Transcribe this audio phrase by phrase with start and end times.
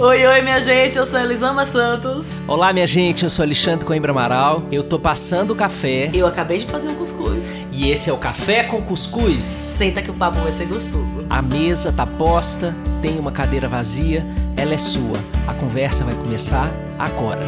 [0.00, 2.38] Oi, oi, minha gente, eu sou Elisama Santos.
[2.46, 4.62] Olá, minha gente, eu sou Alexandre Coimbra Amaral.
[4.70, 6.08] Eu tô passando o café.
[6.14, 7.56] Eu acabei de fazer um cuscuz.
[7.72, 9.42] E esse é o Café com Cuscuz.
[9.42, 11.26] Senta que o papo vai ser gostoso.
[11.28, 12.72] A mesa tá posta,
[13.02, 14.24] tem uma cadeira vazia,
[14.56, 15.18] ela é sua.
[15.48, 17.42] A conversa vai começar agora.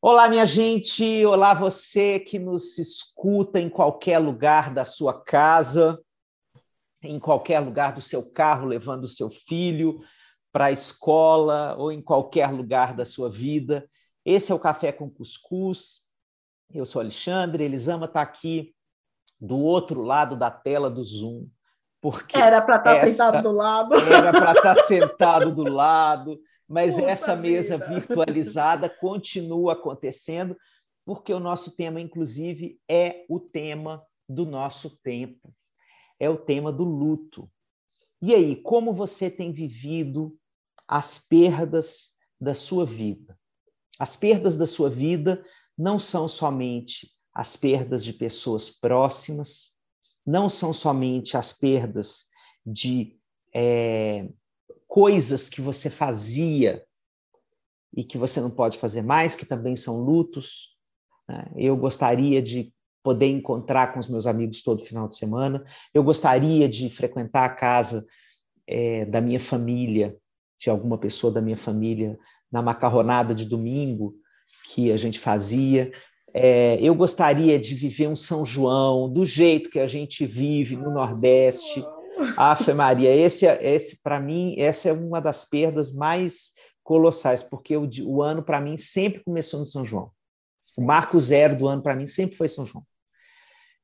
[0.00, 1.26] Olá, minha gente!
[1.26, 5.98] Olá, você que nos escuta em qualquer lugar da sua casa
[7.02, 10.00] em qualquer lugar do seu carro, levando o seu filho
[10.52, 13.88] para a escola ou em qualquer lugar da sua vida.
[14.24, 16.02] Esse é o Café com Cuscuz.
[16.72, 18.74] Eu sou Alexandre, Elisama está aqui
[19.40, 21.46] do outro lado da tela do Zoom.
[22.00, 23.94] Porque era para estar tá sentado do lado.
[23.94, 28.00] Era para estar tá sentado do lado, mas Puta essa mesa vida.
[28.00, 30.56] virtualizada continua acontecendo,
[31.04, 35.52] porque o nosso tema, inclusive, é o tema do nosso tempo
[36.18, 37.50] é o tema do luto.
[38.20, 40.36] E aí, como você tem vivido
[40.86, 43.38] as perdas da sua vida?
[43.98, 45.44] As perdas da sua vida
[45.76, 49.78] não são somente as perdas de pessoas próximas,
[50.26, 52.24] não são somente as perdas
[52.66, 53.16] de
[53.54, 54.28] é,
[54.88, 56.84] coisas que você fazia
[57.96, 60.76] e que você não pode fazer mais, que também são lutos.
[61.28, 61.50] Né?
[61.56, 62.74] Eu gostaria de
[63.08, 65.64] poder encontrar com os meus amigos todo final de semana.
[65.94, 68.06] Eu gostaria de frequentar a casa
[68.66, 70.14] é, da minha família,
[70.60, 72.18] de alguma pessoa da minha família,
[72.52, 74.14] na macarronada de domingo
[74.62, 75.90] que a gente fazia.
[76.34, 80.90] É, eu gostaria de viver um São João do jeito que a gente vive no
[80.90, 81.82] Nordeste.
[82.36, 86.52] Afe Maria, esse, esse para mim, essa é uma das perdas mais
[86.84, 90.10] colossais, porque o, o ano para mim sempre começou no São João.
[90.76, 92.84] O marco zero do ano para mim sempre foi São João.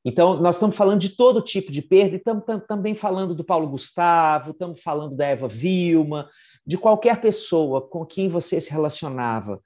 [0.05, 3.69] Então, nós estamos falando de todo tipo de perda, e estamos também falando do Paulo
[3.69, 6.29] Gustavo, estamos falando da Eva Vilma,
[6.67, 9.63] de qualquer pessoa com quem você se relacionava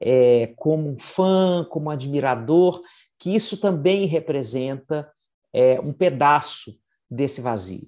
[0.00, 2.82] é, como um fã, como um admirador,
[3.18, 5.10] que isso também representa
[5.52, 6.76] é, um pedaço
[7.10, 7.86] desse vazio.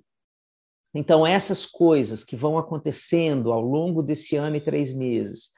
[0.94, 5.50] Então, essas coisas que vão acontecendo ao longo desse ano e três meses,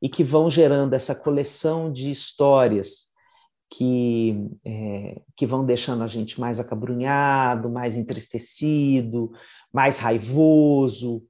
[0.00, 3.09] e que vão gerando essa coleção de histórias
[3.70, 9.30] que, é, que vão deixando a gente mais acabrunhado, mais entristecido,
[9.72, 11.22] mais raivoso,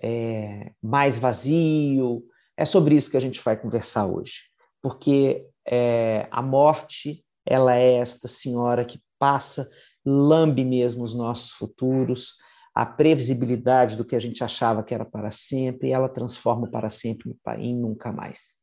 [0.00, 2.22] é, mais vazio.
[2.56, 4.42] É sobre isso que a gente vai conversar hoje,
[4.82, 9.66] porque é, a morte ela é esta senhora que passa,
[10.04, 12.34] lambe mesmo os nossos futuros,
[12.74, 17.34] a previsibilidade do que a gente achava que era para sempre, ela transforma para sempre
[17.58, 18.58] em nunca mais.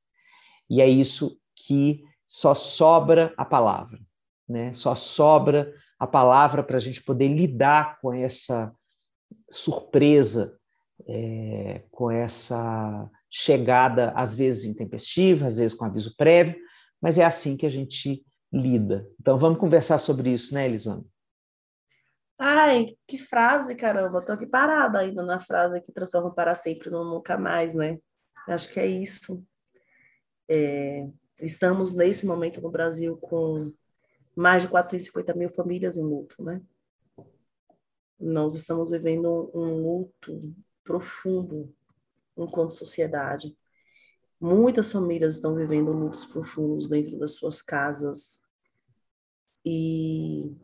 [0.70, 4.00] E é isso que só sobra a palavra,
[4.48, 4.74] né?
[4.74, 8.74] Só sobra a palavra para a gente poder lidar com essa
[9.50, 10.58] surpresa,
[11.08, 16.60] é, com essa chegada, às vezes intempestiva, às vezes com aviso prévio,
[17.02, 19.08] mas é assim que a gente lida.
[19.20, 21.06] Então vamos conversar sobre isso, né, Elisandra?
[22.40, 24.20] Ai, que frase, caramba!
[24.20, 27.98] Estou aqui parada ainda na frase que transforma para sempre no nunca mais, né?
[28.48, 29.44] Acho que é isso.
[30.50, 31.08] É,
[31.42, 33.74] Estamos, nesse momento, no Brasil, com
[34.36, 36.62] mais de 450 mil famílias em luto, né?
[38.20, 41.74] Nós estamos vivendo um luto profundo
[42.38, 43.58] enquanto sociedade.
[44.40, 48.42] Muitas famílias estão vivendo lutos profundos dentro das suas casas.
[49.66, 50.56] E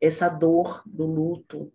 [0.00, 1.72] essa dor do luto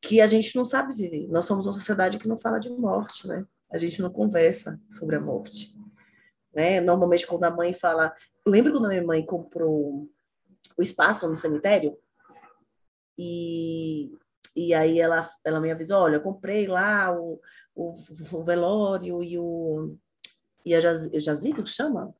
[0.00, 1.26] que a gente não sabe viver.
[1.28, 3.46] Nós somos uma sociedade que não fala de morte, né?
[3.70, 5.79] A gente não conversa sobre a morte.
[6.54, 6.80] Né?
[6.80, 8.14] Normalmente, quando a mãe fala.
[8.46, 10.08] Lembra quando a minha mãe comprou
[10.76, 11.96] o espaço no cemitério?
[13.18, 14.10] E,
[14.56, 17.40] e aí ela, ela me avisou: olha, eu comprei lá o,
[17.74, 17.92] o,
[18.32, 19.90] o velório e o.
[20.64, 22.14] E a jaz, jazido que chama?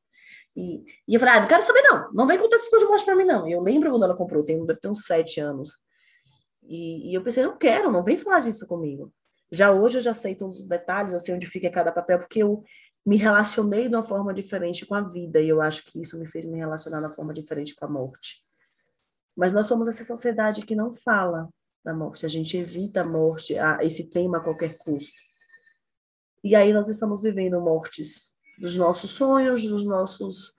[0.55, 2.91] E, e eu falei, ah, não quero saber não, não vem contar essas coisas de
[2.91, 3.47] morte mim não.
[3.47, 5.77] Eu lembro quando ela comprou, tem, tem uns sete anos.
[6.63, 9.13] E, e eu pensei, não quero, não vem falar disso comigo.
[9.51, 12.41] Já hoje eu já sei todos os detalhes, eu sei onde fica cada papel, porque
[12.41, 12.61] eu,
[13.05, 16.27] me relacionei de uma forma diferente com a vida e eu acho que isso me
[16.27, 18.41] fez me relacionar de uma forma diferente com a morte.
[19.35, 21.49] Mas nós somos essa sociedade que não fala
[21.83, 25.19] da morte, a gente evita a morte, a, esse tema a qualquer custo.
[26.43, 30.57] E aí nós estamos vivendo mortes dos nossos sonhos, dos nossos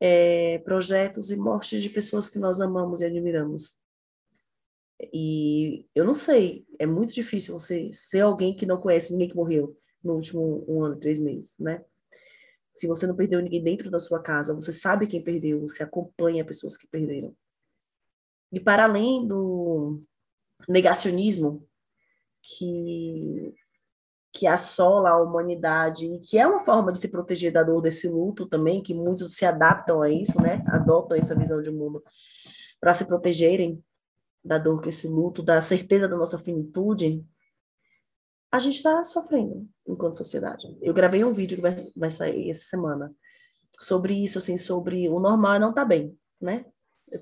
[0.00, 3.76] é, projetos e mortes de pessoas que nós amamos e admiramos.
[5.12, 9.36] E eu não sei, é muito difícil você ser alguém que não conhece ninguém que
[9.36, 9.68] morreu
[10.06, 11.84] no último um ano, três meses, né?
[12.74, 16.44] Se você não perdeu ninguém dentro da sua casa, você sabe quem perdeu, você acompanha
[16.44, 17.34] pessoas que perderam.
[18.52, 20.00] E para além do
[20.68, 21.66] negacionismo
[22.42, 23.54] que
[24.32, 28.06] que assola a humanidade e que é uma forma de se proteger da dor desse
[28.06, 30.62] luto também, que muitos se adaptam a isso, né?
[30.66, 32.04] Adotam essa visão de mundo
[32.78, 33.82] para se protegerem
[34.44, 37.24] da dor que esse luto, da certeza da nossa finitude,
[38.56, 40.66] a gente está sofrendo enquanto sociedade.
[40.80, 43.14] Eu gravei um vídeo que vai, vai sair essa semana
[43.78, 46.64] sobre isso, assim, sobre o normal não tá bem, né?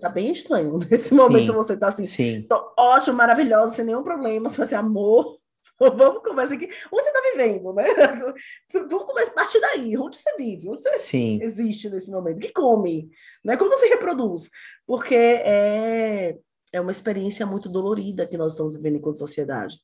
[0.01, 0.79] Tá bem estranho.
[0.91, 2.43] Nesse momento sim, você tá assim, sim.
[2.49, 5.37] Tô ótimo, maravilhoso, sem nenhum problema, se você amor,
[5.79, 6.69] vamos começar aqui.
[6.93, 7.85] Onde você tá vivendo, né?
[8.73, 9.97] Vamos começar a partir daí.
[9.99, 10.69] Onde você vive?
[10.69, 11.41] Onde você sim.
[11.43, 12.39] existe nesse momento?
[12.39, 13.11] Que come?
[13.45, 13.57] Né?
[13.57, 14.51] Como você reproduz?
[14.87, 16.39] Porque é,
[16.73, 19.77] é uma experiência muito dolorida que nós estamos vivendo enquanto sociedade.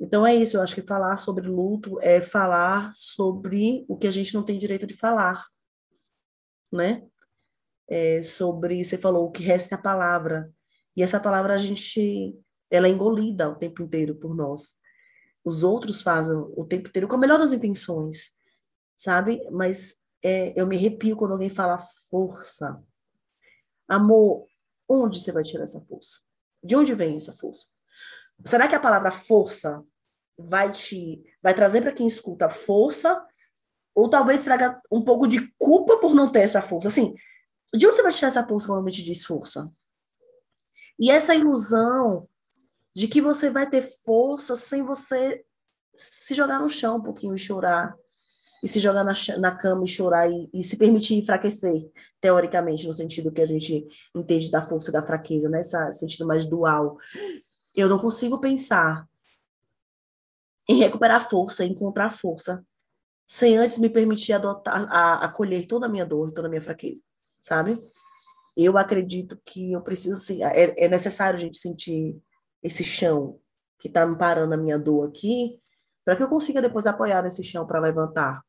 [0.00, 4.10] Então é isso, eu acho que falar sobre luto é falar sobre o que a
[4.10, 5.46] gente não tem direito de falar,
[6.72, 7.04] né?
[7.88, 10.52] É sobre, você falou, o que resta é a palavra.
[10.96, 12.38] E essa palavra a gente,
[12.70, 14.76] ela é engolida o tempo inteiro por nós.
[15.44, 18.36] Os outros fazem o tempo inteiro com a melhor das intenções,
[18.96, 19.42] sabe?
[19.50, 21.78] Mas é, eu me arrepio quando alguém fala
[22.10, 22.82] força.
[23.88, 24.46] Amor,
[24.88, 26.18] onde você vai tirar essa força?
[26.62, 27.77] De onde vem essa força?
[28.44, 29.82] Será que a palavra força
[30.38, 33.20] vai te vai trazer para quem escuta força
[33.94, 36.88] ou talvez traga um pouco de culpa por não ter essa força?
[36.88, 37.14] Assim,
[37.74, 39.70] de onde você vai tirar essa força quando a gente diz força?
[40.98, 42.24] E essa ilusão
[42.94, 45.44] de que você vai ter força sem você
[45.94, 47.94] se jogar no chão um pouquinho e chorar,
[48.62, 52.92] e se jogar na, na cama e chorar e, e, se permitir enfraquecer, teoricamente, no
[52.92, 55.62] sentido que a gente entende da força e da fraqueza, né?
[55.92, 56.96] Sentido mais dual.
[57.78, 59.08] Eu não consigo pensar
[60.68, 62.66] em recuperar força, em encontrar força,
[63.24, 67.02] sem antes me permitir adotar, a, acolher toda a minha dor, toda a minha fraqueza,
[67.40, 67.80] sabe?
[68.56, 72.20] Eu acredito que eu preciso, sim, é, é necessário a gente sentir
[72.60, 73.38] esse chão
[73.78, 75.56] que está me parando a minha dor aqui,
[76.04, 78.42] para que eu consiga depois apoiar nesse chão para levantar.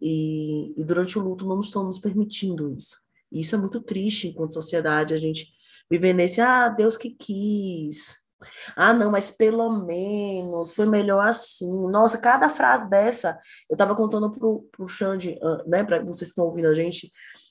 [0.00, 3.02] E, e, durante o luto não estamos permitindo isso.
[3.32, 5.52] E isso é muito triste enquanto sociedade, a gente
[5.90, 8.27] viver nesse, ah, Deus que quis,
[8.76, 11.90] ah, não, mas pelo menos foi melhor assim.
[11.90, 13.38] Nossa, cada frase dessa,
[13.68, 17.10] eu estava contando pro, pro Xande, né, para vocês que estão ouvindo a gente,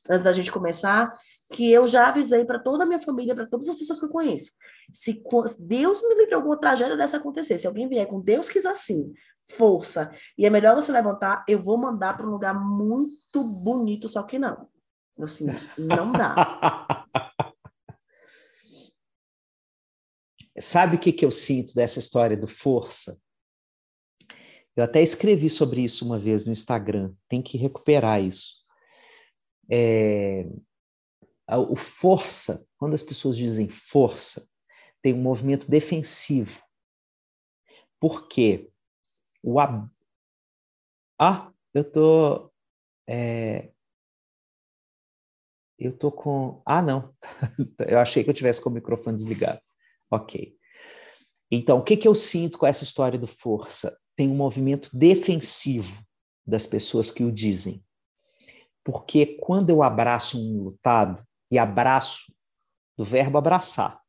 [0.10, 1.14] antes da gente começar,
[1.52, 4.10] que eu já avisei para toda a minha família, para todas as pessoas que eu
[4.10, 4.52] conheço.
[4.92, 5.22] Se
[5.60, 9.14] Deus me livre alguma tragédia dessa acontecer, se alguém vier com Deus quis assim,
[9.46, 14.24] força, e é melhor você levantar, eu vou mandar para um lugar muito bonito, só
[14.24, 14.68] que não.
[15.20, 15.48] Assim,
[15.78, 16.36] não dá.
[20.60, 23.20] Sabe o que, que eu sinto dessa história do força?
[24.76, 28.66] Eu até escrevi sobre isso uma vez no Instagram, tem que recuperar isso.
[29.72, 30.46] É,
[31.50, 34.48] o força, quando as pessoas dizem força,
[35.02, 36.62] tem um movimento defensivo.
[38.00, 38.72] Por quê?
[39.42, 39.90] O ab...
[41.20, 42.52] Ah, eu tô.
[43.08, 43.72] É...
[45.80, 46.62] Eu tô com.
[46.66, 47.16] Ah, não.
[47.90, 49.62] eu achei que eu tivesse com o microfone desligado.
[50.10, 50.56] Ok.
[51.50, 53.98] Então, o que, que eu sinto com essa história do força?
[54.16, 56.04] Tem um movimento defensivo
[56.46, 57.84] das pessoas que o dizem.
[58.84, 62.34] Porque quando eu abraço um lutado, e abraço,
[62.98, 64.02] do verbo abraçar,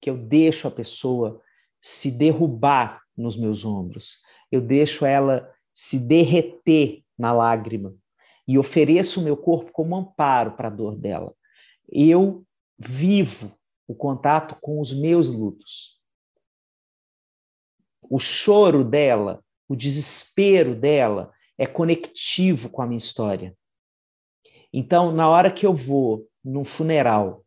[0.00, 1.40] que eu deixo a pessoa
[1.80, 4.20] se derrubar nos meus ombros,
[4.50, 7.94] eu deixo ela se derreter na lágrima
[8.46, 11.34] e ofereço o meu corpo como amparo para a dor dela.
[11.90, 12.44] Eu
[12.78, 13.57] vivo
[13.88, 15.98] o contato com os meus lutos.
[18.02, 23.56] O choro dela, o desespero dela é conectivo com a minha história.
[24.70, 27.42] Então, na hora que eu vou num funeral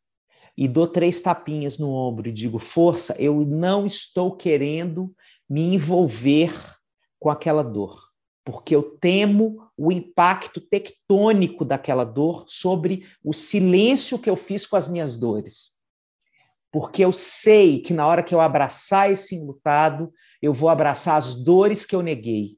[0.58, 5.16] e dou três tapinhas no ombro e digo força, eu não estou querendo
[5.48, 6.52] me envolver
[7.20, 8.10] com aquela dor,
[8.44, 14.76] porque eu temo o impacto tectônico daquela dor sobre o silêncio que eu fiz com
[14.76, 15.71] as minhas dores
[16.72, 20.12] porque eu sei que na hora que eu abraçar esse enlutado,
[20.42, 22.58] eu vou abraçar as dores que eu neguei.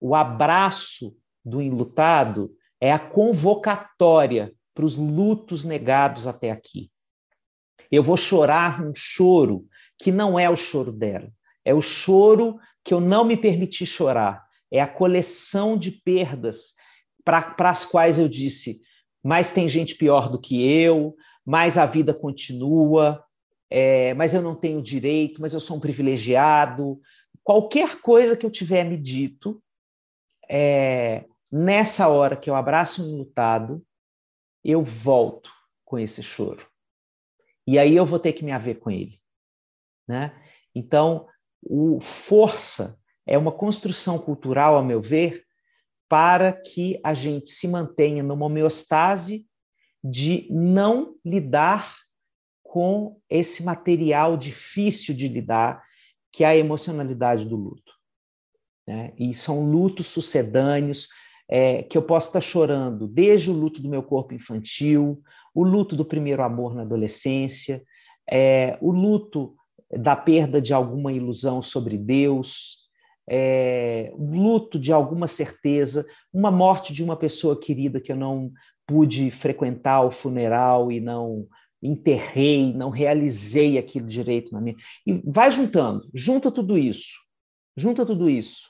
[0.00, 6.90] O abraço do enlutado é a convocatória para os lutos negados até aqui.
[7.90, 9.66] Eu vou chorar um choro
[9.98, 11.30] que não é o choro dela,
[11.64, 16.74] é o choro que eu não me permiti chorar, é a coleção de perdas
[17.24, 18.80] para as quais eu disse:
[19.22, 21.14] mas tem gente pior do que eu,
[21.48, 23.24] mas a vida continua,
[23.70, 27.00] é, mas eu não tenho direito, mas eu sou um privilegiado.
[27.42, 29.62] Qualquer coisa que eu tiver me dito,
[30.46, 33.82] é, nessa hora que eu abraço um lutado,
[34.62, 35.50] eu volto
[35.86, 36.68] com esse choro.
[37.66, 39.16] E aí eu vou ter que me haver com ele.
[40.06, 40.38] Né?
[40.74, 41.26] Então,
[41.62, 45.46] o força é uma construção cultural, a meu ver,
[46.10, 49.47] para que a gente se mantenha numa homeostase
[50.02, 51.94] de não lidar
[52.62, 55.82] com esse material difícil de lidar,
[56.32, 57.92] que é a emocionalidade do luto.
[58.86, 59.12] Né?
[59.18, 61.08] E são lutos sucedâneos,
[61.48, 65.22] é, que eu posso estar chorando desde o luto do meu corpo infantil,
[65.54, 67.82] o luto do primeiro amor na adolescência,
[68.30, 69.56] é, o luto
[69.90, 72.77] da perda de alguma ilusão sobre Deus,
[73.28, 78.50] é, luto de alguma certeza, uma morte de uma pessoa querida que eu não
[78.86, 81.46] pude frequentar o funeral e não
[81.82, 84.76] enterrei, não realizei aquilo direito na minha.
[85.06, 87.16] E vai juntando, junta tudo isso,
[87.76, 88.66] junta tudo isso.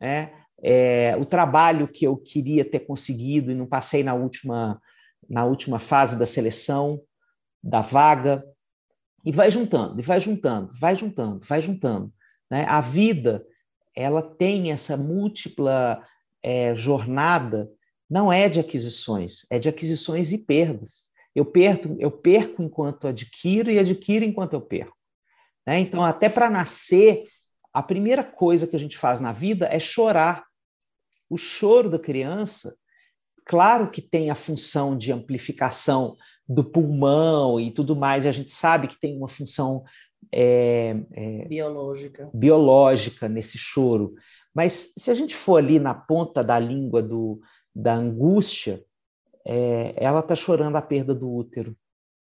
[0.00, 0.32] É,
[0.62, 4.80] é, o trabalho que eu queria ter conseguido e não passei na última,
[5.28, 7.00] na última fase da seleção,
[7.62, 8.44] da vaga,
[9.24, 12.12] e vai juntando, e vai juntando, vai juntando, vai juntando.
[12.50, 12.66] Né?
[12.68, 13.44] A vida,
[13.94, 16.02] ela tem essa múltipla
[16.42, 17.70] é, jornada,
[18.08, 21.06] não é de aquisições, é de aquisições e perdas.
[21.34, 24.96] Eu perco, eu perco enquanto adquiro e adquiro enquanto eu perco.
[25.66, 25.80] Né?
[25.80, 27.24] Então, até para nascer,
[27.72, 30.44] a primeira coisa que a gente faz na vida é chorar.
[31.28, 32.76] O choro da criança,
[33.44, 38.52] claro que tem a função de amplificação do pulmão e tudo mais, e a gente
[38.52, 39.82] sabe que tem uma função
[40.36, 42.28] é, é, biológica.
[42.34, 44.14] biológica nesse choro.
[44.52, 47.40] Mas se a gente for ali na ponta da língua do,
[47.72, 48.84] da angústia,
[49.46, 51.76] é, ela está chorando a perda do útero,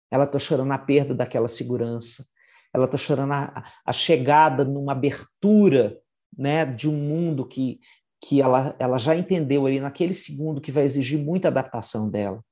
[0.09, 2.25] ela está chorando a perda daquela segurança,
[2.73, 5.99] ela está chorando a, a, chegada numa abertura
[6.35, 7.79] né, de um mundo que,
[8.23, 12.43] que ela, ela já entendeu ali naquele segundo que vai exigir muita adaptação dela.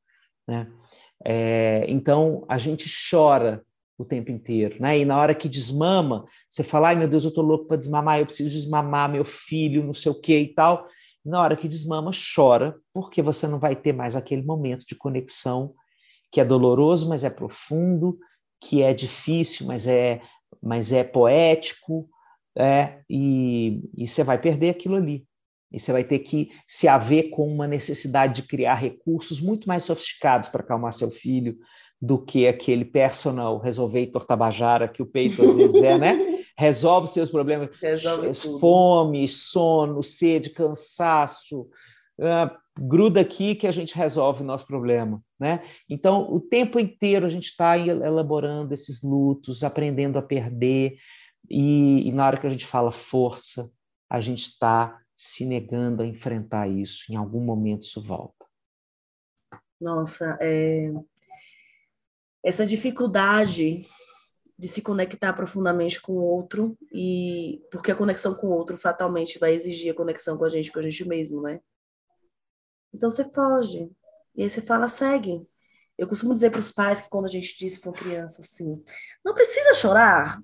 [0.47, 0.67] Né?
[1.25, 3.65] É, então, a gente chora
[3.98, 5.00] o tempo inteiro, né?
[5.00, 8.20] E na hora que desmama, você fala, ai meu Deus, eu tô louco para desmamar,
[8.20, 10.88] eu preciso desmamar meu filho, não sei o que e tal
[11.27, 15.75] na hora que desmama, chora, porque você não vai ter mais aquele momento de conexão
[16.32, 18.18] que é doloroso, mas é profundo,
[18.62, 20.22] que é difícil, mas é,
[20.62, 22.10] mas é poético,
[22.58, 25.27] é, e, e você vai perder aquilo ali.
[25.70, 29.84] E você vai ter que se haver com uma necessidade de criar recursos muito mais
[29.84, 31.58] sofisticados para acalmar seu filho
[32.01, 36.18] do que aquele personal resolveitor tabajara que o peito às vezes é, né?
[36.58, 41.62] resolve seus problemas, resolve fome, sono, sede, cansaço,
[42.20, 42.50] uh,
[42.80, 45.63] gruda aqui que a gente resolve o nosso problema, né?
[45.89, 50.98] Então, o tempo inteiro a gente está elaborando esses lutos, aprendendo a perder,
[51.50, 53.72] e, e na hora que a gente fala força,
[54.10, 57.12] a gente está se negando a enfrentar isso.
[57.12, 58.46] Em algum momento isso volta.
[59.80, 60.92] Nossa, é...
[62.48, 63.86] essa dificuldade
[64.58, 69.38] de se conectar profundamente com o outro e porque a conexão com o outro fatalmente
[69.38, 71.60] vai exigir a conexão com a gente, com a gente mesmo, né?
[72.94, 73.92] Então você foge
[74.34, 75.46] e aí você fala segue.
[75.98, 78.82] Eu costumo dizer para os pais que quando a gente diz para uma criança assim,
[79.25, 80.42] não precisa chorar,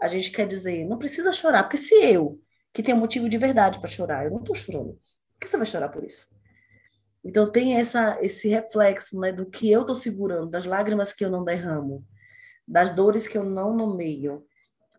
[0.00, 2.42] a gente quer dizer, não precisa chorar, porque se eu,
[2.72, 5.66] que tenho motivo de verdade para chorar, eu não estou chorando, por que você vai
[5.66, 6.33] chorar por isso?
[7.24, 11.30] Então tem essa esse reflexo, né, do que eu estou segurando, das lágrimas que eu
[11.30, 12.04] não derramo
[12.66, 14.46] das dores que eu não nomeio,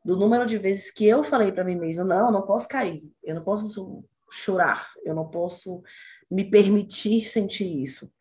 [0.03, 3.11] do número de vezes que eu falei para mim mesma, não, eu não posso cair,
[3.23, 5.81] eu não posso chorar, eu não posso
[6.29, 8.13] me permitir sentir isso.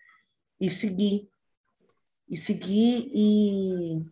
[0.58, 1.28] E seguir.
[2.28, 4.02] E seguir e,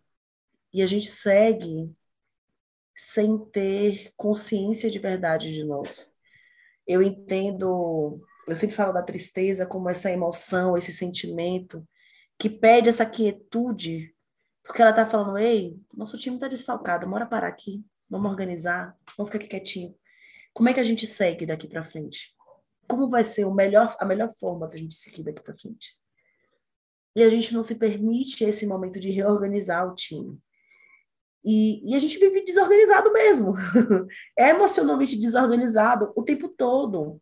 [0.74, 1.94] e a gente segue
[2.94, 6.12] sem ter consciência de verdade de nós.
[6.86, 11.86] Eu entendo, eu sempre falo da tristeza como essa emoção, esse sentimento
[12.38, 14.12] que pede essa quietude
[14.62, 19.30] porque ela tá falando, ei, nosso time tá desfalcado, bora parar aqui, vamos organizar, vamos
[19.30, 19.94] ficar aqui quietinho.
[20.54, 22.34] Como é que a gente segue daqui para frente?
[22.88, 25.98] Como vai ser o melhor, a melhor forma da gente seguir daqui para frente?
[27.16, 30.38] E a gente não se permite esse momento de reorganizar o time.
[31.44, 33.54] E, e a gente vive desorganizado mesmo.
[34.38, 37.20] é emocionalmente desorganizado o tempo todo.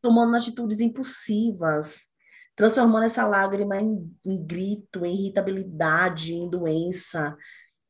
[0.00, 2.08] Tomando atitudes impulsivas,
[2.54, 7.36] transformando essa lágrima em, em grito, em irritabilidade, em doença,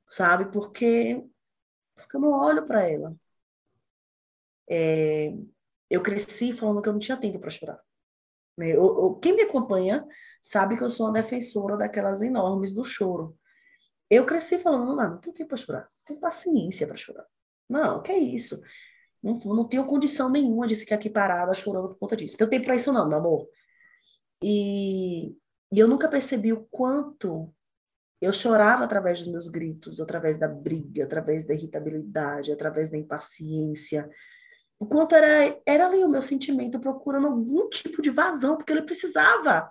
[0.08, 0.50] sabe?
[0.52, 1.22] Porque,
[1.94, 3.14] porque eu não olho para ela.
[4.68, 5.32] É,
[5.90, 7.80] eu cresci falando que eu não tinha tempo para chorar.
[8.56, 8.70] Né?
[8.70, 10.06] Eu, eu, quem me acompanha
[10.42, 13.38] sabe que eu sou uma defensora daquelas enormes do choro.
[14.10, 17.26] Eu cresci falando, não, não tenho tempo para chorar, tenho paciência para chorar.
[17.68, 18.60] Não, que é isso?
[19.22, 22.34] Não, não tenho condição nenhuma de ficar aqui parada chorando por conta disso.
[22.34, 23.48] Não tenho tempo para isso não, meu amor.
[24.42, 25.30] E,
[25.72, 27.52] e eu nunca percebi o quanto
[28.20, 34.08] Eu chorava através dos meus gritos, através da briga, através da irritabilidade, através da impaciência.
[34.78, 38.82] O quanto era, era ali o meu sentimento procurando algum tipo de vazão, porque ele
[38.82, 39.70] precisava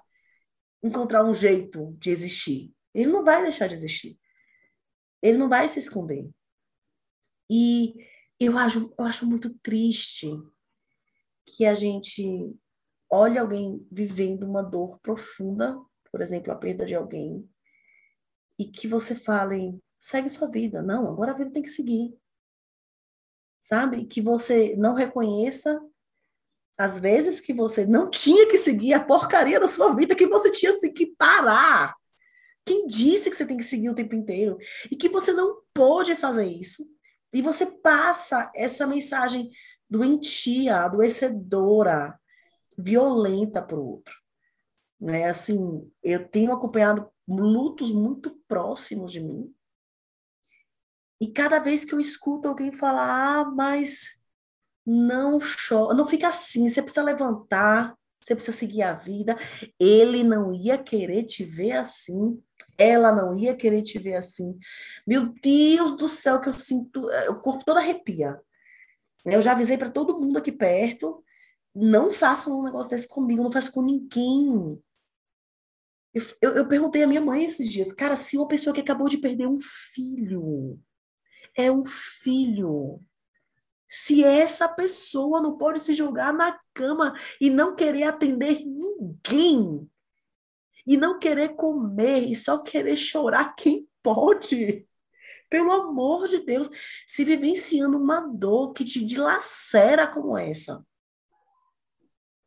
[0.82, 2.74] encontrar um jeito de existir.
[2.94, 4.18] Ele não vai deixar de existir.
[5.22, 6.30] Ele não vai se esconder.
[7.50, 7.96] E
[8.39, 10.32] eu acho, eu acho muito triste
[11.46, 12.56] que a gente
[13.10, 15.77] olhe alguém vivendo uma dor profunda,
[16.12, 17.50] por exemplo, a perda de alguém,
[18.60, 20.82] e que você fale, segue sua vida.
[20.82, 22.15] Não, agora a vida tem que seguir.
[23.60, 24.06] Sabe?
[24.06, 25.79] Que você não reconheça
[26.77, 30.51] as vezes que você não tinha que seguir a porcaria da sua vida, que você
[30.51, 31.96] tinha que parar.
[32.65, 34.58] Quem disse que você tem que seguir o tempo inteiro?
[34.91, 36.86] E que você não pode fazer isso.
[37.38, 39.51] E você passa essa mensagem
[39.88, 42.20] doentia, adoecedora,
[42.75, 44.15] violenta para o outro.
[45.00, 45.25] Né?
[45.25, 49.53] Assim, eu tenho acompanhado lutos muito próximos de mim.
[51.22, 54.20] E cada vez que eu escuto alguém falar, ah, mas
[54.84, 59.38] não chora, não fica assim, você precisa levantar, você precisa seguir a vida.
[59.79, 62.41] Ele não ia querer te ver assim,
[62.77, 64.57] ela não ia querer te ver assim.
[65.05, 68.39] Meu Deus do céu, que eu sinto, eh, o corpo todo arrepia.
[69.25, 71.24] Eu já avisei para todo mundo aqui perto,
[71.75, 74.81] não façam um negócio desse comigo, não façam com ninguém.
[76.13, 79.07] Eu, eu, eu, perguntei à minha mãe esses dias, cara, se uma pessoa que acabou
[79.07, 80.79] de perder um filho,
[81.55, 83.00] é um filho,
[83.88, 89.89] se essa pessoa não pode se jogar na cama e não querer atender ninguém,
[90.88, 94.88] e não querer comer e só querer chorar, quem pode?
[95.50, 96.70] Pelo amor de Deus,
[97.06, 100.86] se vivenciando uma dor que te dilacera como essa.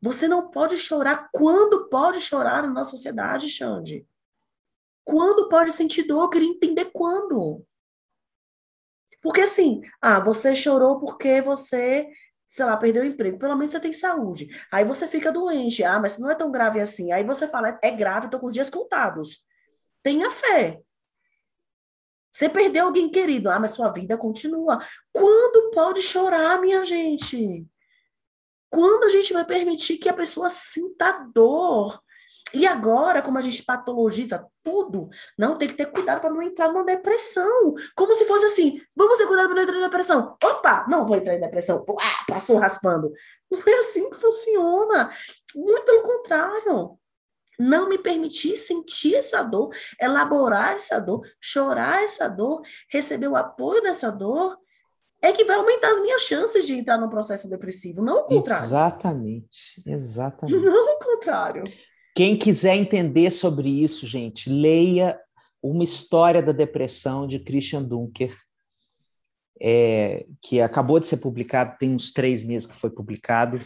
[0.01, 1.29] Você não pode chorar.
[1.31, 4.07] Quando pode chorar na sociedade, Xande?
[5.03, 6.23] Quando pode sentir dor?
[6.23, 7.63] Eu queria entender quando.
[9.21, 12.09] Porque assim, ah, você chorou porque você,
[12.51, 13.39] sei lá, perdeu o emprego.
[13.39, 14.49] Pelo menos você tem saúde.
[14.69, 15.85] Aí você fica doente.
[15.85, 17.09] Ah, mas não é tão grave assim.
[17.13, 19.45] Aí você fala, é grave, estou com os dias contados.
[20.03, 20.81] Tenha fé.
[22.29, 23.49] Você perdeu alguém querido.
[23.49, 24.85] Ah, mas sua vida continua.
[25.13, 27.65] Quando pode chorar, minha gente?
[28.69, 32.03] Quando a gente vai permitir que a pessoa sinta dor?
[32.53, 36.67] E agora, como a gente patologiza tudo, não tem que ter cuidado para não entrar
[36.67, 37.73] numa depressão.
[37.95, 40.37] Como se fosse assim: vamos ter cuidado para não entrar em depressão.
[40.43, 41.85] Opa, não vou entrar em depressão.
[41.99, 43.11] Ah, passou raspando.
[43.49, 45.11] Não é assim que funciona.
[45.55, 46.97] Muito pelo contrário.
[47.59, 53.83] Não me permitir sentir essa dor, elaborar essa dor, chorar essa dor, receber o apoio
[53.83, 54.57] dessa dor,
[55.21, 58.65] é que vai aumentar as minhas chances de entrar no processo depressivo, não o contrário.
[58.65, 60.59] Exatamente, exatamente.
[60.59, 61.63] Não o contrário.
[62.21, 65.19] Quem quiser entender sobre isso, gente, leia
[65.59, 68.37] uma história da depressão de Christian Dunker,
[69.59, 73.59] é, que acabou de ser publicado, tem uns três meses que foi publicado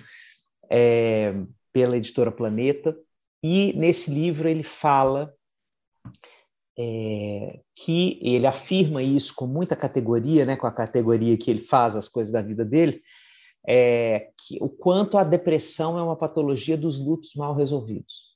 [0.72, 1.34] é,
[1.74, 2.98] pela editora Planeta.
[3.44, 5.36] E nesse livro ele fala
[6.80, 11.98] é, que ele afirma isso com muita categoria, né, com a categoria que ele faz
[11.98, 13.02] as coisas da vida dele,
[13.68, 18.34] é, que, o quanto a depressão é uma patologia dos lutos mal resolvidos.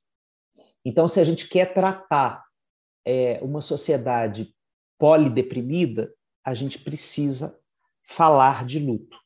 [0.83, 2.43] Então, se a gente quer tratar
[3.05, 4.53] é, uma sociedade
[4.97, 6.13] polideprimida,
[6.43, 7.57] a gente precisa
[8.03, 9.17] falar de luto.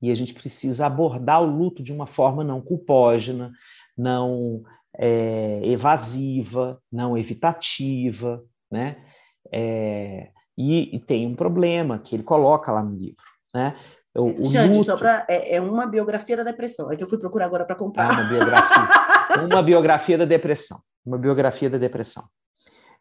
[0.00, 3.52] E a gente precisa abordar o luto de uma forma não culpógena,
[3.96, 4.62] não
[4.96, 9.04] é, evasiva, não evitativa, né?
[9.52, 13.22] É, e, e, tem um problema que ele coloca lá no livro,
[13.54, 13.76] né?
[14.14, 14.84] O, o luto...
[14.84, 16.90] só pra, é, é, uma biografia da depressão.
[16.90, 18.10] É que eu fui procurar agora para comprar.
[18.10, 18.88] Ah, uma biografia,
[19.36, 20.80] uma biografia da depressão.
[21.04, 22.24] Uma biografia da depressão.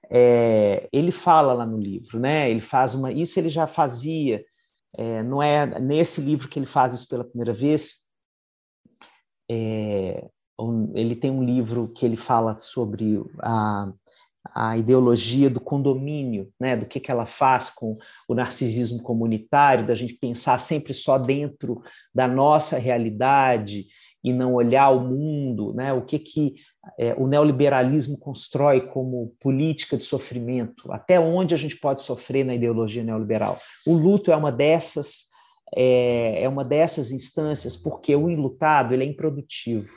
[0.10, 2.50] É, ele fala lá no livro, né?
[2.50, 3.12] Ele faz uma.
[3.12, 4.44] Isso ele já fazia.
[4.96, 8.08] É, não é nesse livro que ele faz isso pela primeira vez.
[9.50, 10.30] É,
[10.94, 13.92] ele tem um livro que ele fala sobre a,
[14.54, 19.96] a ideologia do condomínio, né, do que, que ela faz com o narcisismo comunitário, da
[19.96, 21.82] gente pensar sempre só dentro
[22.14, 23.88] da nossa realidade
[24.24, 26.56] e não olhar o mundo, né, o que, que
[27.00, 32.56] é, o neoliberalismo constrói como política de sofrimento, até onde a gente pode sofrer na
[32.56, 33.58] ideologia neoliberal.
[33.86, 35.26] O luto é uma dessas,
[35.76, 39.90] é, é uma dessas instâncias, porque o enlutado ele é improdutivo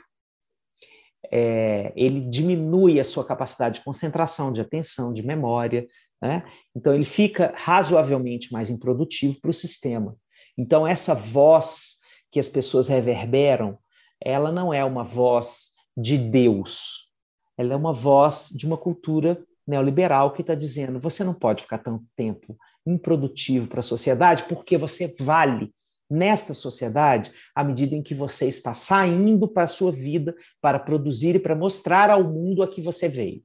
[1.31, 5.87] é, ele diminui a sua capacidade de concentração, de atenção, de memória,
[6.21, 6.43] né?
[6.75, 10.15] Então ele fica razoavelmente mais improdutivo para o sistema.
[10.57, 11.97] Então essa voz
[12.29, 13.77] que as pessoas reverberam,
[14.23, 17.11] ela não é uma voz de Deus,
[17.57, 21.77] ela é uma voz de uma cultura neoliberal que está dizendo você não pode ficar
[21.77, 25.71] tanto tempo improdutivo para a sociedade porque você vale
[26.09, 31.35] nesta sociedade à medida em que você está saindo para a sua vida para produzir
[31.35, 33.41] e para mostrar ao mundo a que você veio.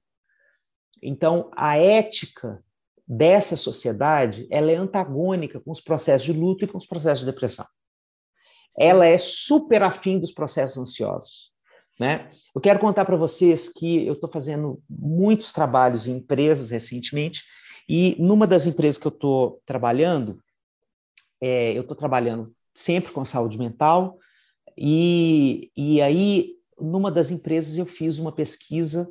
[1.00, 2.60] Então, a ética
[3.06, 7.30] dessa sociedade ela é antagônica com os processos de luto e com os processos de
[7.30, 7.66] depressão.
[8.78, 11.50] Ela é super afim dos processos ansiosos.
[11.98, 12.28] Né?
[12.54, 17.44] Eu quero contar para vocês que eu estou fazendo muitos trabalhos em empresas recentemente,
[17.88, 20.38] e numa das empresas que eu estou trabalhando,
[21.40, 24.18] é, eu estou trabalhando sempre com saúde mental,
[24.76, 29.10] e, e aí, numa das empresas, eu fiz uma pesquisa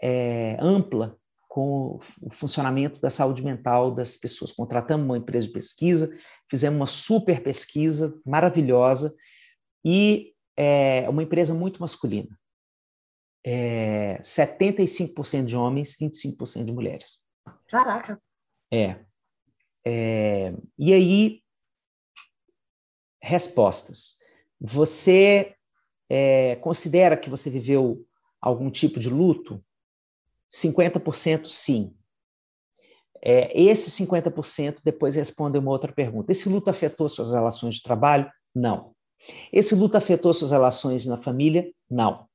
[0.00, 1.18] é, ampla
[1.52, 4.50] com o funcionamento da saúde mental das pessoas.
[4.50, 6.10] Contratamos uma empresa de pesquisa,
[6.48, 9.14] fizemos uma super pesquisa maravilhosa
[9.84, 12.40] e é uma empresa muito masculina.
[13.44, 17.18] É 75% de homens, 25% de mulheres.
[17.68, 18.18] Caraca!
[18.72, 19.04] É.
[19.86, 20.54] é.
[20.78, 21.42] E aí,
[23.22, 24.16] respostas.
[24.58, 25.54] Você
[26.08, 28.06] é, considera que você viveu
[28.40, 29.62] algum tipo de luto?
[30.52, 31.94] 50% sim.
[33.24, 36.32] É, esse 50% depois responde uma outra pergunta.
[36.32, 38.30] Esse luto afetou suas relações de trabalho?
[38.54, 38.94] Não.
[39.52, 41.72] Esse luto afetou suas relações na família?
[41.88, 42.26] Não.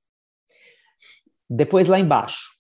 [1.50, 2.58] Depois, lá embaixo,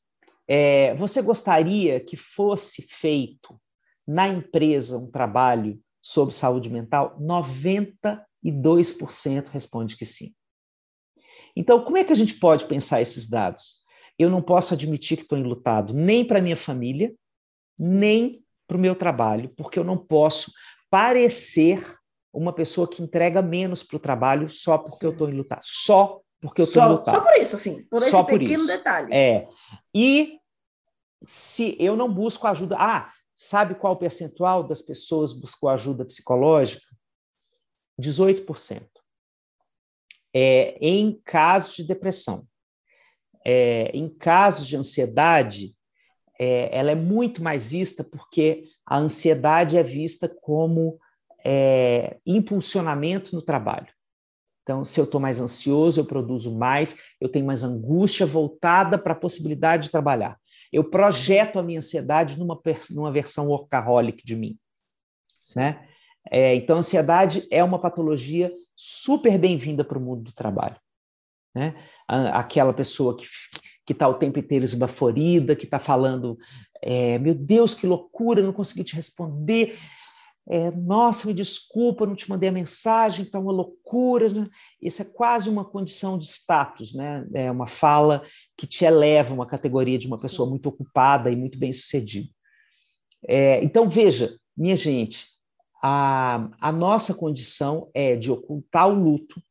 [0.47, 3.59] é, você gostaria que fosse feito
[4.05, 7.17] na empresa um trabalho sobre saúde mental?
[7.19, 10.33] 92% responde que sim.
[11.55, 13.77] Então, como é que a gente pode pensar esses dados?
[14.17, 17.13] Eu não posso admitir que estou enlutado nem para minha família,
[17.79, 20.51] nem para o meu trabalho, porque eu não posso
[20.89, 21.81] parecer
[22.33, 25.61] uma pessoa que entrega menos para o trabalho só porque eu estou enlutado.
[25.63, 27.15] Só porque eu estou enlutado.
[27.15, 29.13] Só por isso, assim, por esse só pequeno por detalhe.
[29.13, 29.47] É.
[29.93, 30.39] E
[31.23, 32.75] se eu não busco ajuda.
[32.79, 36.85] Ah, sabe qual o percentual das pessoas buscou ajuda psicológica?
[37.99, 38.87] 18%.
[40.33, 42.47] É, em casos de depressão
[43.49, 45.73] é, em casos de ansiedade,
[46.37, 50.99] é, ela é muito mais vista porque a ansiedade é vista como
[51.45, 53.87] é, impulsionamento no trabalho.
[54.63, 59.13] Então, se eu estou mais ansioso, eu produzo mais, eu tenho mais angústia voltada para
[59.13, 60.37] a possibilidade de trabalhar.
[60.73, 62.59] Eu projeto a minha ansiedade numa,
[62.91, 64.59] numa versão workaholic de mim.
[65.55, 65.87] Né?
[66.29, 70.75] É, então, a ansiedade é uma patologia super bem-vinda para o mundo do trabalho.
[71.55, 71.73] Né?
[72.07, 73.25] Aquela pessoa que
[73.87, 76.37] que está o tempo inteiro esbaforida, que está falando,
[76.81, 79.77] é, meu Deus, que loucura, não consegui te responder,
[80.49, 84.29] é, nossa, me desculpa, não te mandei a mensagem, está uma loucura.
[84.29, 84.45] Né?
[84.81, 87.25] Isso é quase uma condição de status, né?
[87.33, 88.21] é uma fala
[88.57, 92.29] que te eleva uma categoria de uma pessoa muito ocupada e muito bem sucedida.
[93.25, 95.27] É, então, veja, minha gente,
[95.81, 99.41] a, a nossa condição é de ocultar o luto,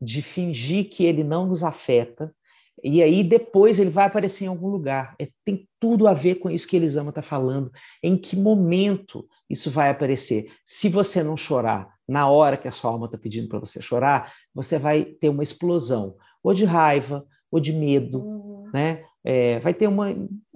[0.00, 2.34] de fingir que ele não nos afeta,
[2.82, 5.14] e aí depois ele vai aparecer em algum lugar.
[5.18, 7.70] É, tem tudo a ver com isso que Elisama está falando.
[8.02, 10.50] Em que momento isso vai aparecer?
[10.64, 14.32] Se você não chorar na hora que a sua alma está pedindo para você chorar,
[14.54, 18.70] você vai ter uma explosão, ou de raiva, ou de medo, uhum.
[18.72, 19.04] né?
[19.22, 20.06] É, vai ter uma,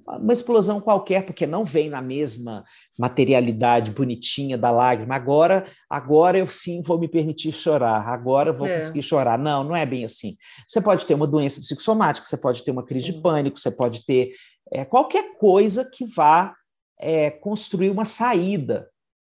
[0.06, 2.64] uma explosão qualquer, porque não vem na mesma
[2.98, 5.14] materialidade bonitinha da lágrima.
[5.14, 8.74] Agora, agora eu sim vou me permitir chorar, agora eu vou é.
[8.74, 9.38] conseguir chorar.
[9.38, 10.36] Não, não é bem assim.
[10.68, 13.12] Você pode ter uma doença psicossomática, você pode ter uma crise sim.
[13.12, 14.32] de pânico, você pode ter
[14.70, 16.54] é, qualquer coisa que vá
[16.98, 18.88] é, construir uma saída.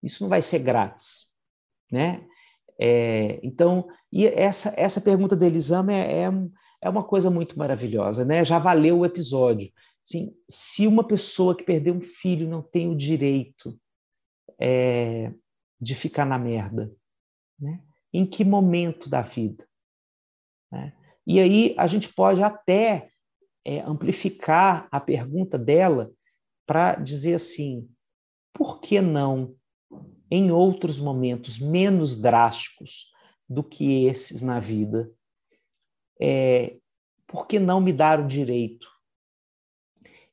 [0.02, 1.28] Isso não vai ser grátis,
[1.90, 2.22] né?
[2.80, 6.32] É, então, e essa, essa pergunta da Elisama é, é,
[6.82, 8.44] é uma coisa muito maravilhosa, né?
[8.44, 9.68] Já valeu o episódio.
[10.08, 13.78] Assim, se uma pessoa que perdeu um filho não tem o direito
[14.58, 15.30] é,
[15.78, 16.90] de ficar na merda,
[17.60, 17.82] né?
[18.10, 19.68] em que momento da vida?
[20.72, 20.94] Né?
[21.26, 23.10] E aí a gente pode até
[23.62, 26.10] é, amplificar a pergunta dela
[26.66, 27.86] para dizer assim:
[28.54, 29.54] por que não,
[30.30, 33.12] em outros momentos menos drásticos
[33.46, 35.12] do que esses na vida,
[36.18, 36.78] é,
[37.26, 38.97] por que não me dar o direito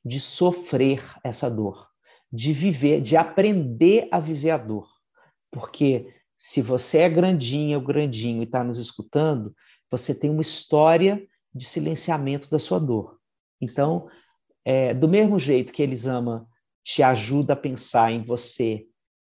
[0.05, 1.89] de sofrer essa dor,
[2.31, 4.87] de viver, de aprender a viver a dor.
[5.51, 9.55] Porque se você é grandinha ou grandinho e está nos escutando,
[9.89, 13.17] você tem uma história de silenciamento da sua dor.
[13.59, 14.07] Então,
[14.63, 16.47] é, do mesmo jeito que eles ama
[16.83, 18.85] te ajuda a pensar em você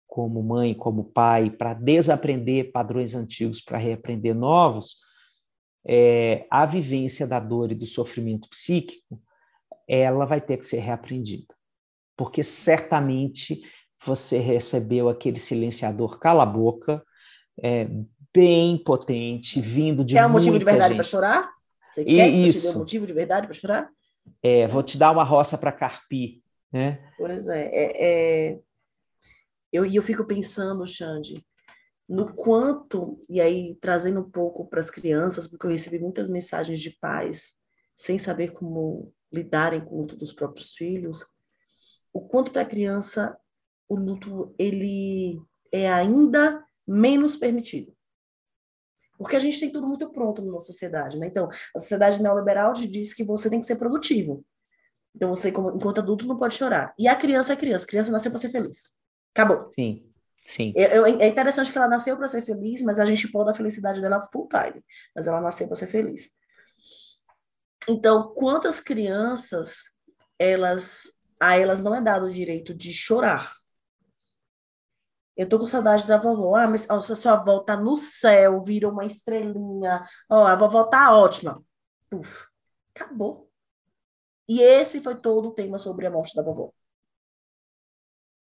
[0.05, 4.97] como mãe, como pai, para desaprender padrões antigos, para reaprender novos,
[5.85, 9.21] é, a vivência da dor e do sofrimento psíquico
[9.87, 11.53] ela vai ter que ser reaprendida.
[12.15, 13.61] porque certamente
[14.03, 17.03] você recebeu aquele silenciador cala-boca,
[17.61, 17.87] é,
[18.33, 21.51] bem potente, vindo de Quer um motivo de verdade para chorar?
[21.91, 22.69] Você E quer que eu te isso.
[22.71, 23.89] dê um motivo de verdade para chorar?
[24.43, 26.99] É, vou te dar uma roça para carpir, né?
[27.17, 28.59] Pois é, é, é...
[29.71, 31.45] Eu, e eu fico pensando, Xande,
[32.07, 36.79] no quanto, e aí trazendo um pouco para as crianças, porque eu recebi muitas mensagens
[36.79, 37.53] de pais
[37.95, 41.25] sem saber como lidarem com o luto dos próprios filhos,
[42.13, 43.37] o quanto para a criança
[43.89, 45.39] o luto ele
[45.71, 47.95] é ainda menos permitido.
[49.17, 51.27] Porque a gente tem tudo muito pronto na nossa sociedade, né?
[51.27, 54.45] Então, a sociedade neoliberal te diz que você tem que ser produtivo.
[55.15, 56.93] Então, você, como- enquanto adulto, não pode chorar.
[56.99, 57.85] E a criança é criança.
[57.85, 58.95] A criança nasceu para ser feliz.
[59.33, 59.71] Acabou.
[59.73, 60.05] Sim,
[60.45, 60.71] sim.
[60.75, 63.53] É, é- é interessante que ela nasceu para ser feliz, mas a gente pode a
[63.53, 64.83] felicidade dela full time.
[65.15, 66.31] Mas ela nasceu para ser feliz.
[67.87, 69.97] Então, quantas crianças
[70.37, 73.53] elas a elas não é dado o direito de chorar?
[75.35, 76.55] Eu tô com saudade da vovó.
[76.55, 80.05] Ah, mas ó, sua sua avó tá no céu, virou uma estrelinha.
[80.29, 81.63] Ó, a vovó tá ótima.
[82.09, 82.47] Puf,
[82.95, 83.49] acabou.
[84.47, 86.73] E esse foi todo o tema sobre a morte da vovó.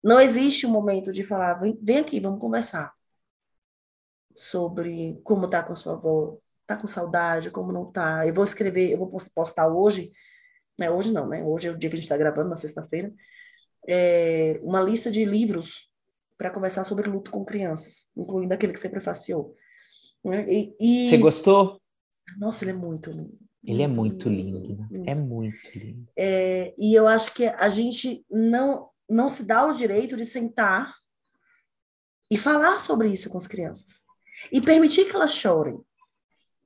[0.03, 2.93] Não existe um momento de falar, vem, vem aqui, vamos conversar
[4.33, 6.37] sobre como tá com a sua avó,
[6.75, 8.25] tá com saudade, como não tá.
[8.27, 10.11] Eu vou escrever, eu vou pos- postar hoje,
[10.79, 10.89] né?
[10.89, 11.43] Hoje não, né?
[11.43, 13.13] Hoje é o dia que a gente está gravando, na sexta-feira,
[13.87, 15.89] é, uma lista de livros
[16.37, 19.55] para conversar sobre luto com crianças, incluindo aquele que você prefaciou.
[20.23, 20.45] né?
[20.51, 21.79] E, e- Você gostou?
[22.37, 23.37] Nossa, ele é muito lindo.
[23.63, 24.57] Ele é muito lindo,
[24.89, 25.09] lindo.
[25.09, 26.07] É muito lindo.
[26.17, 30.95] É, e eu acho que a gente não, não se dá o direito de sentar
[32.31, 34.03] e falar sobre isso com as crianças.
[34.51, 35.79] E permitir que elas chorem.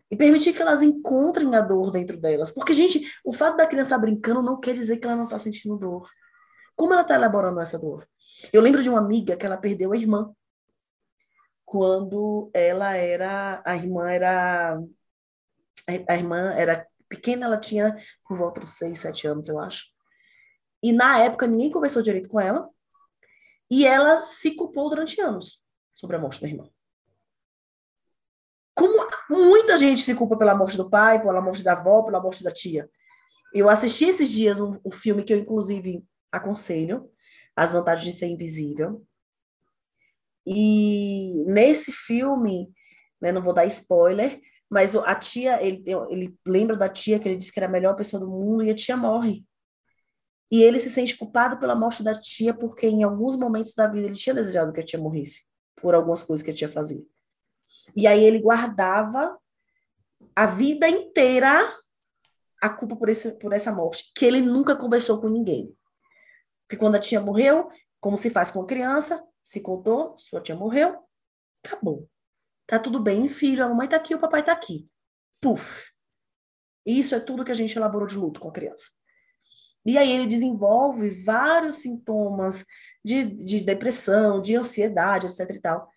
[0.10, 2.52] E permitir que elas encontrem a dor dentro delas.
[2.52, 5.78] Porque, gente, o fato da criança brincando não quer dizer que ela não está sentindo
[5.78, 6.10] dor.
[6.76, 8.08] Como ela está elaborando essa dor?
[8.52, 10.32] Eu lembro de uma amiga que ela perdeu a irmã.
[11.64, 13.62] Quando ela era.
[13.66, 14.80] A irmã era.
[16.08, 17.96] A irmã era pequena, ela tinha
[18.28, 19.86] por volta dos seis, sete anos, eu acho.
[20.82, 22.70] E na época ninguém conversou direito com ela.
[23.70, 25.64] E ela se culpou durante anos
[25.96, 26.70] sobre a morte da irmã.
[29.30, 32.52] Muita gente se culpa pela morte do pai, pela morte da avó, pela morte da
[32.52, 32.90] tia.
[33.54, 37.10] Eu assisti esses dias um, um filme que eu, inclusive, aconselho,
[37.56, 39.06] As Vantagens de Ser Invisível.
[40.46, 42.72] E nesse filme,
[43.20, 47.38] né, não vou dar spoiler, mas a tia, ele, ele lembra da tia que ele
[47.38, 49.46] disse que era a melhor pessoa do mundo e a tia morre.
[50.52, 54.06] E ele se sente culpado pela morte da tia porque em alguns momentos da vida
[54.06, 55.44] ele tinha desejado que a tia morresse
[55.76, 57.04] por algumas coisas que a tia fazia.
[57.96, 59.38] E aí ele guardava
[60.36, 61.74] a vida inteira
[62.62, 65.76] a culpa por, esse, por essa morte, que ele nunca conversou com ninguém.
[66.68, 70.56] Porque quando a tia morreu, como se faz com a criança, se contou, sua tia
[70.56, 70.98] morreu,
[71.64, 72.10] acabou.
[72.66, 74.90] Tá tudo bem, filho, a mamãe tá aqui, o papai tá aqui.
[75.42, 75.92] Puf.
[76.86, 78.90] Isso é tudo que a gente elaborou de luto com a criança.
[79.86, 82.66] E aí ele desenvolve vários sintomas
[83.04, 85.88] de, de depressão, de ansiedade, etc e tal.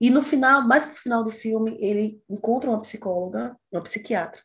[0.00, 4.42] E no final, mais pro final do filme, ele encontra uma psicóloga, uma psiquiatra.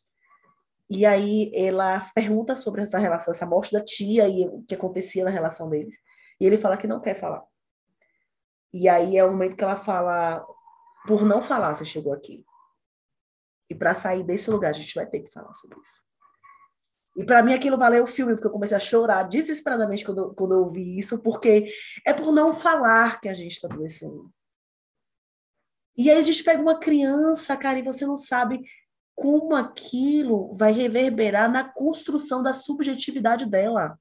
[0.89, 5.23] E aí ela pergunta sobre essa relação, essa morte da tia e o que acontecia
[5.23, 5.95] na relação deles.
[6.39, 7.43] E ele fala que não quer falar.
[8.73, 10.45] E aí é o momento que ela fala,
[11.05, 12.45] por não falar, você chegou aqui.
[13.69, 16.01] E para sair desse lugar, a gente vai ter que falar sobre isso.
[17.15, 20.53] E para mim aquilo valeu o filme, porque eu comecei a chorar desesperadamente quando, quando
[20.53, 21.71] eu ouvi isso, porque
[22.05, 24.31] é por não falar que a gente está adoecendo.
[25.97, 28.61] E aí a gente pega uma criança, cara, e você não sabe
[29.15, 33.99] como aquilo vai reverberar na construção da subjetividade dela.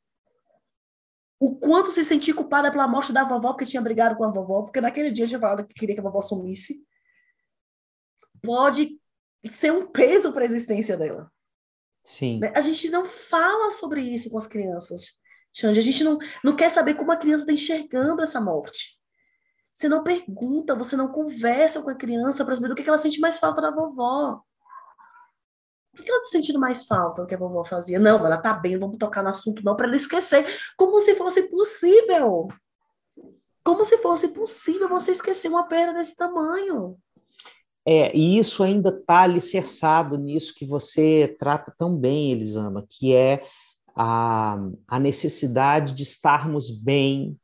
[1.38, 4.62] O quanto se sentir culpada pela morte da vovó, porque tinha brigado com a vovó,
[4.62, 6.82] porque naquele dia tinha falado que queria que a vovó sumisse.
[8.42, 8.98] Pode
[9.48, 11.30] ser um peso para a existência dela.
[12.02, 12.38] Sim.
[12.38, 12.52] né?
[12.54, 15.20] A gente não fala sobre isso com as crianças,
[15.52, 15.78] Xande.
[15.78, 18.99] A gente não, não quer saber como a criança está enxergando essa morte.
[19.80, 23.18] Você não pergunta, você não conversa com a criança para saber do que ela sente
[23.18, 24.42] mais falta da vovó.
[25.98, 27.98] O que ela está sentindo mais falta do que a vovó fazia?
[27.98, 30.44] Não, ela tá bem, vamos tocar no assunto não para ela esquecer.
[30.76, 32.48] Como se fosse possível.
[33.64, 36.98] Como se fosse possível você esquecer uma perda desse tamanho.
[37.86, 43.42] É, e isso ainda está alicerçado nisso que você trata tão bem, Elisama, que é
[43.96, 47.40] a, a necessidade de estarmos bem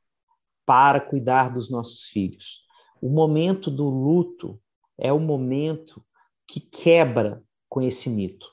[0.67, 2.67] para cuidar dos nossos filhos.
[3.01, 4.61] O momento do luto
[4.99, 6.05] é o momento
[6.47, 8.47] que quebra com esse mito.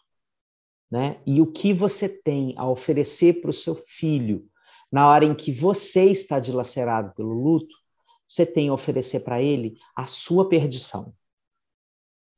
[0.90, 1.20] Né?
[1.26, 4.48] E o que você tem a oferecer para o seu filho
[4.92, 7.76] na hora em que você está dilacerado pelo luto,
[8.28, 11.16] você tem a oferecer para ele a sua perdição.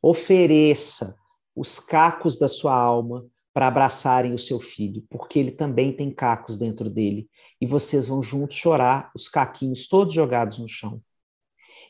[0.02, 1.18] Ofereça
[1.54, 6.58] os cacos da sua alma para abraçarem o seu filho, porque ele também tem cacos
[6.58, 7.30] dentro dele,
[7.62, 11.02] e vocês vão juntos chorar os caquinhos todos jogados no chão.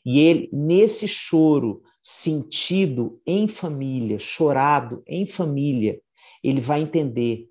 [0.06, 5.99] E ele, nesse choro sentido em família, chorado em família,
[6.43, 7.49] ele vai entender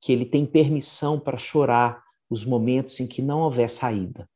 [0.00, 4.30] que ele tem permissão para chorar os momentos em que não houver saída,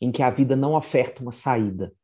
[0.00, 1.94] em que a vida não oferta uma saída,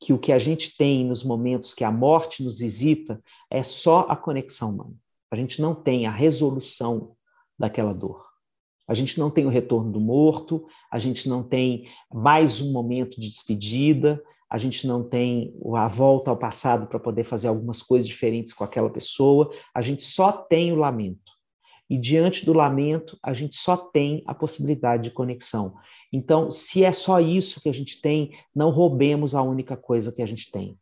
[0.00, 4.00] que o que a gente tem nos momentos que a morte nos visita é só
[4.08, 5.01] a conexão humana.
[5.32, 7.16] A gente não tem a resolução
[7.58, 8.22] daquela dor.
[8.86, 13.18] A gente não tem o retorno do morto, a gente não tem mais um momento
[13.18, 18.06] de despedida, a gente não tem a volta ao passado para poder fazer algumas coisas
[18.06, 21.32] diferentes com aquela pessoa, a gente só tem o lamento.
[21.88, 25.74] E diante do lamento, a gente só tem a possibilidade de conexão.
[26.12, 30.20] Então, se é só isso que a gente tem, não roubemos a única coisa que
[30.20, 30.78] a gente tem.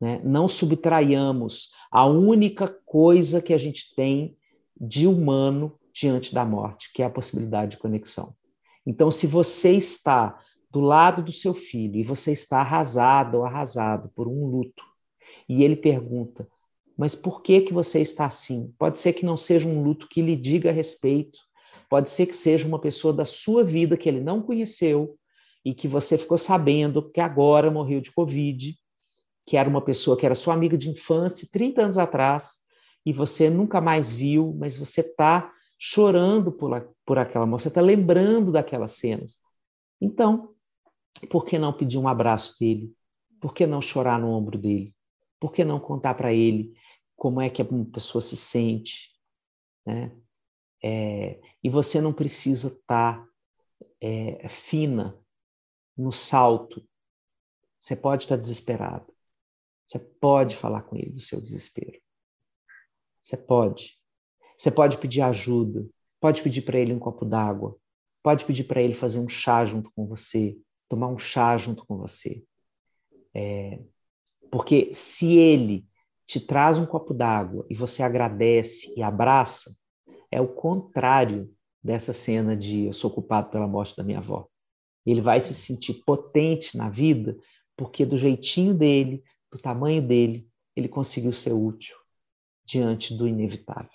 [0.00, 0.20] Né?
[0.24, 4.36] Não subtraiamos a única coisa que a gente tem
[4.80, 8.34] de humano diante da morte, que é a possibilidade de conexão.
[8.86, 10.38] Então, se você está
[10.70, 14.84] do lado do seu filho e você está arrasado ou arrasado por um luto,
[15.48, 16.48] e ele pergunta:
[16.96, 20.22] "Mas por que que você está assim?" Pode ser que não seja um luto que
[20.22, 21.38] lhe diga a respeito,
[21.90, 25.18] pode ser que seja uma pessoa da sua vida que ele não conheceu
[25.64, 28.74] e que você ficou sabendo que agora morreu de covid,
[29.48, 32.58] que era uma pessoa que era sua amiga de infância 30 anos atrás
[33.06, 37.80] e você nunca mais viu, mas você está chorando por, por aquela moça, você está
[37.80, 39.40] lembrando daquelas cenas.
[39.98, 40.54] Então,
[41.30, 42.94] por que não pedir um abraço dele?
[43.40, 44.94] Por que não chorar no ombro dele?
[45.40, 46.74] Por que não contar para ele
[47.16, 49.12] como é que a pessoa se sente?
[49.86, 50.14] Né?
[50.84, 53.28] É, e você não precisa estar tá,
[53.98, 55.18] é, fina
[55.96, 56.86] no salto.
[57.80, 59.16] Você pode estar tá desesperado.
[59.88, 61.98] Você pode falar com ele do seu desespero.
[63.20, 63.98] Você pode.
[64.56, 65.88] Você pode pedir ajuda.
[66.20, 67.76] Pode pedir para ele um copo d'água.
[68.22, 70.56] Pode pedir para ele fazer um chá junto com você
[70.88, 72.42] tomar um chá junto com você.
[73.34, 73.78] É,
[74.50, 75.86] porque se ele
[76.26, 79.76] te traz um copo d'água e você agradece e abraça,
[80.30, 84.46] é o contrário dessa cena de eu sou culpado pela morte da minha avó.
[85.06, 87.36] Ele vai se sentir potente na vida
[87.76, 91.96] porque do jeitinho dele, do tamanho dele, ele conseguiu ser útil
[92.64, 93.90] diante do inevitável.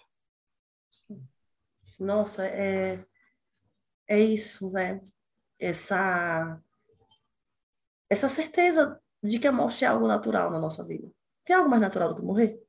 [2.00, 3.04] Nossa, é,
[4.08, 5.02] é isso, né?
[5.60, 6.60] Essa
[8.10, 11.10] essa certeza de que a morte é algo natural na nossa vida.
[11.44, 12.62] Tem algo mais natural do que morrer?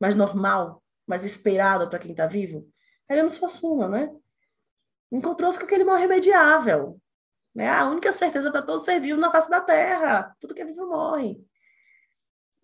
[0.00, 0.82] Mais normal?
[1.06, 2.68] Mais esperado para quem está vivo?
[3.08, 4.12] Ariano Suassuna, né?
[5.12, 7.00] Encontrou-se com aquele mal irremediável.
[7.54, 7.70] Né?
[7.70, 10.34] A única certeza para todo ser vivo na face da Terra.
[10.40, 11.40] Tudo que é vivo morre.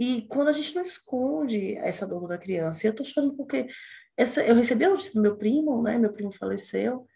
[0.01, 3.69] E quando a gente não esconde essa dor da criança, eu estou chorando porque
[4.17, 5.99] essa, eu recebi a notícia do meu primo, né?
[5.99, 7.07] Meu primo faleceu.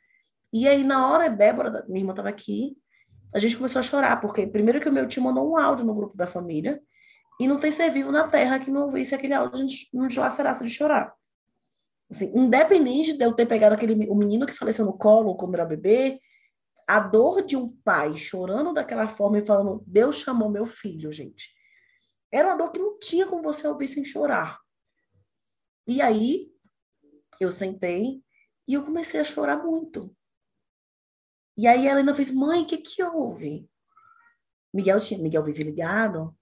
[0.53, 2.77] E aí, na hora, Débora, minha irmã estava aqui,
[3.35, 5.95] a gente começou a chorar, porque primeiro que o meu tio mandou um áudio no
[5.95, 6.79] grupo da família,
[7.41, 10.07] e não tem ser vivo na Terra que não ouvisse aquele áudio, a gente não
[10.07, 11.15] dilacerasse de chorar.
[12.11, 15.65] Assim, independente de eu ter pegado aquele, o menino que faleceu no colo quando era
[15.65, 16.21] bebê,
[16.87, 21.49] a dor de um pai chorando daquela forma e falando, Deus chamou meu filho, gente.
[22.35, 24.61] Era uma dor que não tinha como você ouvir sem chorar.
[25.87, 26.53] E aí,
[27.39, 28.25] eu sentei
[28.67, 30.13] e eu comecei a chorar muito.
[31.57, 33.71] E aí ela ainda fez, mãe, o que que houve?
[34.75, 36.37] Miguel tinha, Miguel vive ligado.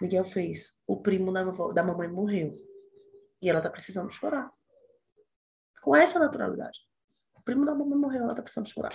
[0.00, 2.56] Miguel fez, o primo da, da mamãe morreu.
[3.42, 4.52] E ela tá precisando chorar.
[5.82, 6.78] Com essa naturalidade.
[7.34, 8.92] O primo da mamãe morreu, ela tá precisando chorar.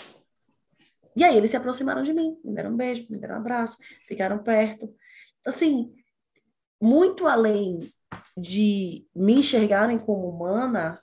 [1.13, 3.77] E aí eles se aproximaram de mim, me deram um beijo, me deram um abraço,
[4.07, 4.95] ficaram perto.
[5.45, 5.93] Assim,
[6.81, 7.77] muito além
[8.35, 11.01] de me enxergarem como humana,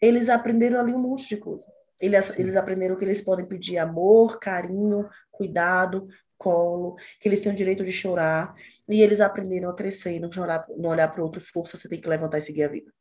[0.00, 1.66] eles aprenderam ali um monte de coisa.
[2.00, 6.08] Eles, eles aprenderam que eles podem pedir amor, carinho, cuidado,
[6.38, 8.54] colo, que eles têm o direito de chorar,
[8.88, 12.00] e eles aprenderam a crescer e não, chorar, não olhar para outro, força, você tem
[12.00, 12.94] que levantar e seguir a vida.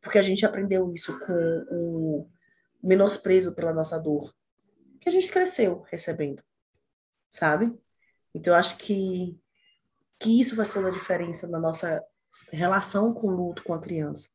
[0.00, 2.28] Porque a gente aprendeu isso com o
[2.82, 4.34] menosprezo pela nossa dor,
[5.00, 6.42] que a gente cresceu recebendo,
[7.30, 7.72] sabe?
[8.34, 9.38] Então, eu acho que,
[10.22, 12.02] que isso faz toda a diferença na nossa
[12.52, 14.28] relação com o luto com a criança.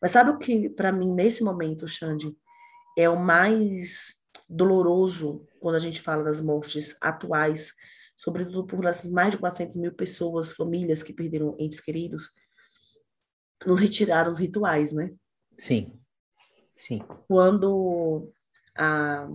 [0.00, 2.34] Mas sabe o que, para mim, nesse momento, Xande,
[2.96, 4.16] é o mais
[4.48, 7.72] doloroso quando a gente fala das mortes atuais,
[8.16, 12.30] sobretudo por essas mais de 400 mil pessoas, famílias que perderam entes queridos,
[13.66, 15.12] nos retiraram os rituais, né?
[15.56, 15.92] Sim.
[16.72, 17.00] Sim.
[17.28, 18.32] Quando
[18.76, 19.28] a,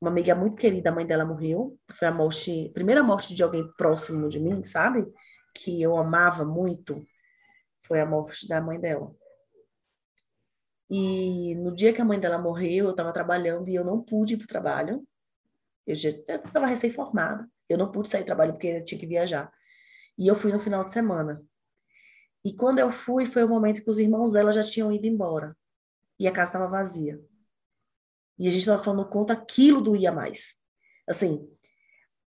[0.00, 1.78] uma amiga muito querida, a mãe dela morreu.
[1.94, 5.06] Foi a morte, primeira morte de alguém próximo de mim, sabe?
[5.54, 7.04] Que eu amava muito.
[7.82, 9.14] Foi a morte da mãe dela.
[10.90, 14.34] E no dia que a mãe dela morreu, eu estava trabalhando e eu não pude
[14.34, 15.06] ir para o trabalho.
[15.86, 17.48] Eu já estava recém-formada.
[17.68, 19.52] Eu não pude sair do trabalho porque eu tinha que viajar.
[20.16, 21.42] E eu fui no final de semana.
[22.44, 25.56] E quando eu fui, foi o momento que os irmãos dela já tinham ido embora.
[26.18, 27.20] E a casa estava vazia.
[28.38, 30.54] E a gente estava falando quanto aquilo doía mais.
[31.08, 31.48] Assim,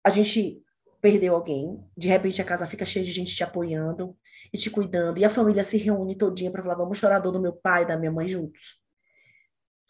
[0.04, 0.64] a gente
[1.02, 4.18] perdeu alguém, de repente a casa fica cheia de gente te apoiando
[4.54, 7.32] e te cuidando, e a família se reúne todinha para falar, vamos chorar a dor
[7.32, 8.82] do meu pai e da minha mãe juntos.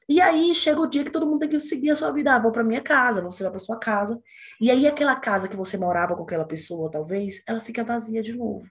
[0.09, 2.39] E aí chega o dia que todo mundo tem que seguir a sua vida, ah,
[2.39, 4.21] vou para minha casa, você vai para sua casa.
[4.59, 8.33] E aí aquela casa que você morava com aquela pessoa, talvez, ela fica vazia de
[8.33, 8.65] novo.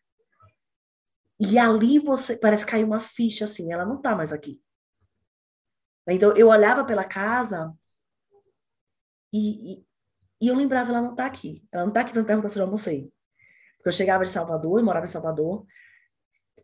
[1.39, 4.59] E ali você parece cair uma ficha assim, ela não tá mais aqui.
[6.09, 7.75] Então eu olhava pela casa
[9.33, 9.87] e, e,
[10.43, 11.67] e eu lembrava, ela não tá aqui.
[11.73, 13.13] Ela não tá aqui para me perguntar se eu almocei.
[13.77, 15.67] Porque eu chegava de Salvador, e morava em Salvador,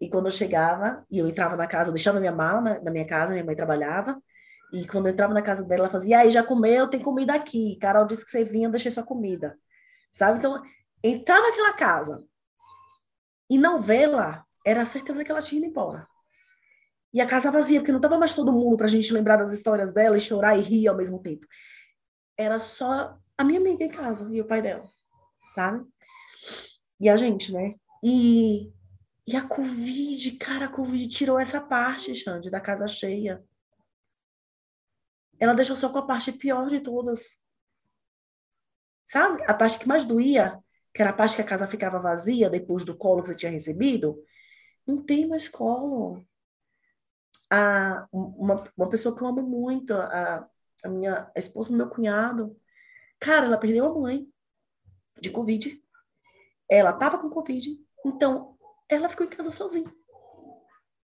[0.00, 2.90] e quando eu chegava, e eu entrava na casa, eu deixava minha mala na, na
[2.90, 4.20] minha casa, minha mãe trabalhava,
[4.72, 6.88] e quando eu entrava na casa dela, ela fazia, e aí, já comeu?
[6.88, 7.76] Tem comida aqui.
[7.78, 9.58] Carol disse que você vinha, eu deixei sua comida.
[10.10, 10.38] Sabe?
[10.38, 10.62] Então,
[11.04, 12.24] entrar naquela casa
[13.50, 16.08] e não vê-la, era a certeza que ela tinha ido embora.
[17.12, 19.52] E a casa vazia, porque não estava mais todo mundo para a gente lembrar das
[19.52, 21.46] histórias dela e chorar e rir ao mesmo tempo.
[22.36, 24.88] Era só a minha amiga em casa e o pai dela,
[25.54, 25.86] sabe?
[26.98, 27.74] E a gente, né?
[28.02, 28.72] E,
[29.26, 33.44] e a Covid, cara, a Covid tirou essa parte, Xande, da casa cheia.
[35.38, 37.38] Ela deixou só com a parte pior de todas.
[39.04, 39.42] Sabe?
[39.46, 40.58] A parte que mais doía,
[40.94, 43.52] que era a parte que a casa ficava vazia depois do colo que você tinha
[43.52, 44.24] recebido,
[44.86, 46.24] não tem mais colo
[47.52, 50.48] a, uma, uma pessoa que eu amo muito, a,
[50.82, 52.58] a minha a esposa do meu cunhado,
[53.20, 54.26] cara, ela perdeu a mãe
[55.20, 55.78] de Covid.
[56.66, 58.56] Ela tava com Covid, então
[58.88, 59.92] ela ficou em casa sozinha.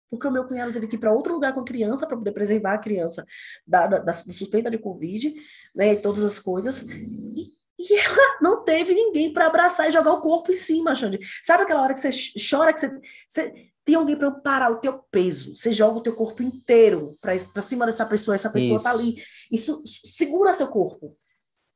[0.08, 2.30] Porque o meu cunhado teve que ir para outro lugar com a criança para poder
[2.30, 3.26] preservar a criança
[3.66, 5.34] da, da, da, suspeita de Covid,
[5.74, 6.82] né, e todas as coisas.
[6.82, 11.20] E, e ela não teve ninguém para abraçar e jogar o corpo em cima, Xande.
[11.44, 12.10] Sabe aquela hora que você
[12.50, 15.54] chora, que você, você tem alguém para parar o teu peso.
[15.54, 18.84] Você joga o teu corpo inteiro para cima dessa pessoa, essa pessoa Isso.
[18.84, 19.16] tá ali.
[19.50, 21.08] Isso segura seu corpo.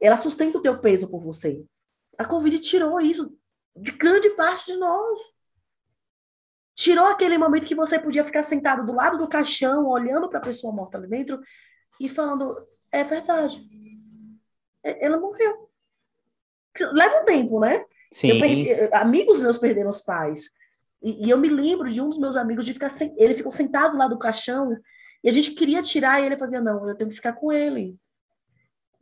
[0.01, 1.65] Ela sustenta o teu peso por você.
[2.19, 3.35] A Covid tirou isso
[3.77, 5.33] de grande parte de nós.
[6.75, 10.43] Tirou aquele momento que você podia ficar sentado do lado do caixão, olhando para a
[10.43, 11.41] pessoa morta ali dentro
[12.01, 12.55] e falando:
[12.93, 13.63] é verdade.
[14.83, 15.72] Ela morreu.
[16.93, 17.85] Leva um tempo, né?
[18.11, 18.41] Sim.
[18.41, 20.51] Perdi, amigos meus perderam os pais.
[21.03, 23.51] E, e, eu me lembro de um dos meus amigos de ficar sem, ele ficou
[23.51, 24.77] sentado lá do caixão
[25.25, 27.97] e a gente queria tirar e ele fazia não, eu tenho que ficar com ele.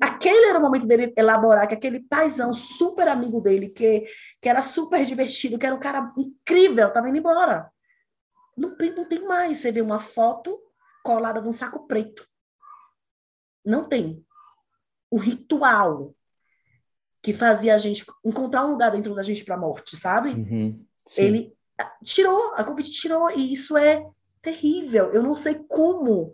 [0.01, 4.07] Aquele era o momento dele elaborar que aquele paizão super amigo dele que
[4.41, 7.71] que era super divertido, que era um cara incrível, estava indo embora.
[8.57, 9.59] Não, não tem mais.
[9.59, 10.59] Você vê uma foto
[11.05, 12.27] colada num saco preto.
[13.65, 14.25] Não tem.
[15.11, 16.15] O ritual
[17.23, 20.31] que fazia a gente encontrar um lugar dentro da gente para a morte, sabe?
[20.31, 20.85] Uhum,
[21.17, 21.53] ele
[22.03, 24.07] tirou, a Covid tirou, e isso é
[24.43, 25.13] terrível.
[25.13, 26.33] Eu não sei como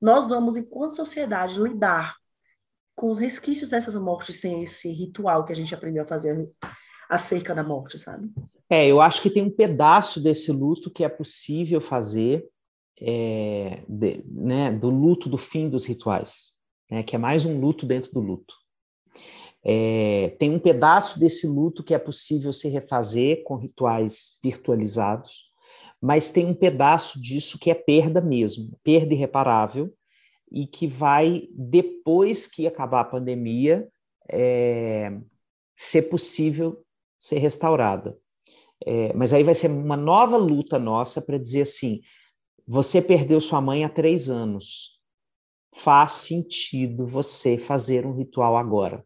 [0.00, 2.16] nós vamos, enquanto sociedade, lidar
[2.94, 6.48] com os resquícios dessas mortes sem esse ritual que a gente aprendeu a fazer
[7.08, 8.30] acerca da morte, sabe?
[8.68, 12.44] É, eu acho que tem um pedaço desse luto que é possível fazer,
[13.00, 16.54] é, de, né, do luto do fim dos rituais,
[16.90, 18.54] né, que é mais um luto dentro do luto.
[19.68, 25.50] É, tem um pedaço desse luto que é possível se refazer com rituais virtualizados,
[26.00, 29.92] mas tem um pedaço disso que é perda mesmo, perda irreparável,
[30.52, 33.88] e que vai, depois que acabar a pandemia,
[34.30, 35.18] é,
[35.76, 36.84] ser possível
[37.18, 38.16] ser restaurada.
[38.86, 42.02] É, mas aí vai ser uma nova luta nossa para dizer assim:
[42.64, 45.00] você perdeu sua mãe há três anos.
[45.74, 49.04] Faz sentido você fazer um ritual agora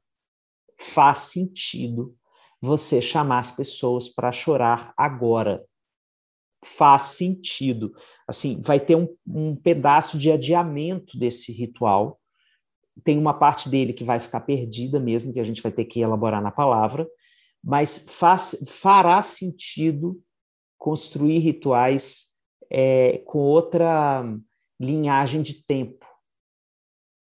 [0.80, 2.16] faz sentido
[2.60, 5.64] você chamar as pessoas para chorar agora.
[6.64, 7.92] Faz sentido.
[8.26, 12.18] Assim, vai ter um, um pedaço de adiamento desse ritual.
[13.04, 16.00] Tem uma parte dele que vai ficar perdida mesmo, que a gente vai ter que
[16.00, 17.06] elaborar na palavra,
[17.62, 20.22] mas faz, fará sentido
[20.78, 22.28] construir rituais
[22.70, 24.22] é, com outra
[24.78, 26.06] linhagem de tempo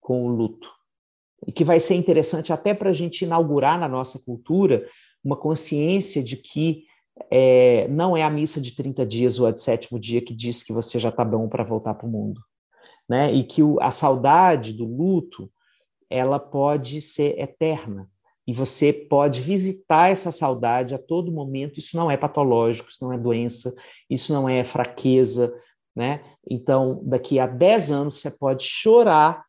[0.01, 0.69] com o luto
[1.47, 4.85] e que vai ser interessante até para a gente inaugurar na nossa cultura
[5.23, 6.83] uma consciência de que
[7.31, 10.63] é, não é a missa de 30 dias ou a de sétimo dia que diz
[10.63, 12.41] que você já está bom para voltar para o mundo.
[13.07, 13.31] né?
[13.33, 15.51] E que o, a saudade do luto
[16.09, 18.09] ela pode ser eterna
[18.45, 21.79] e você pode visitar essa saudade a todo momento.
[21.79, 23.73] Isso não é patológico, isso não é doença,
[24.09, 25.53] isso não é fraqueza,
[25.95, 26.21] né?
[26.49, 29.45] Então, daqui a 10 anos você pode chorar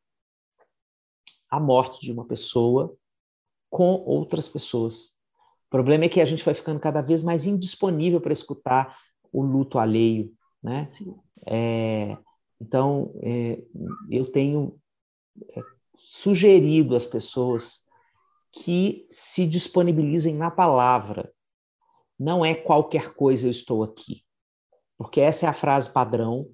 [1.54, 2.96] a morte de uma pessoa
[3.70, 5.14] com outras pessoas.
[5.66, 8.98] O problema é que a gente vai ficando cada vez mais indisponível para escutar
[9.32, 10.32] o luto alheio,
[10.62, 10.88] né?
[11.46, 12.16] É,
[12.60, 13.62] então, é,
[14.10, 14.78] eu tenho
[15.50, 15.60] é,
[15.96, 17.82] sugerido às pessoas
[18.52, 21.32] que se disponibilizem na palavra.
[22.18, 24.22] Não é qualquer coisa eu estou aqui.
[24.96, 26.48] Porque essa é a frase padrão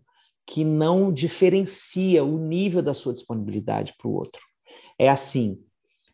[0.46, 4.49] que não diferencia o nível da sua disponibilidade para o outro.
[5.01, 5.64] É assim: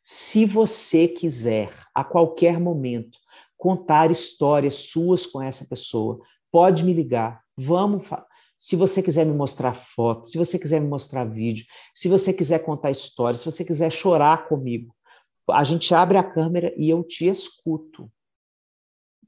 [0.01, 3.19] se você quiser, a qualquer momento,
[3.59, 6.21] contar histórias suas com essa pessoa,
[6.53, 8.07] pode me ligar, vamos.
[8.57, 12.61] Se você quiser me mostrar foto, se você quiser me mostrar vídeo, se você quiser
[12.61, 14.95] contar histórias, se você quiser chorar comigo,
[15.51, 18.09] a gente abre a câmera e eu te escuto.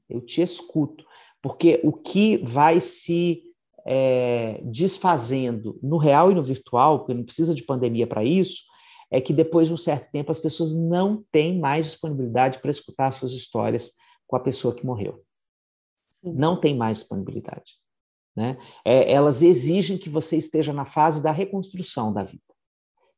[0.09, 1.05] Eu te escuto.
[1.41, 3.43] Porque o que vai se
[3.85, 8.68] é, desfazendo no real e no virtual, porque não precisa de pandemia para isso,
[9.11, 13.11] é que depois de um certo tempo as pessoas não têm mais disponibilidade para escutar
[13.11, 13.93] suas histórias
[14.27, 15.23] com a pessoa que morreu.
[16.23, 17.79] Não tem mais disponibilidade.
[18.35, 18.57] Né?
[18.85, 22.43] É, elas exigem que você esteja na fase da reconstrução da vida.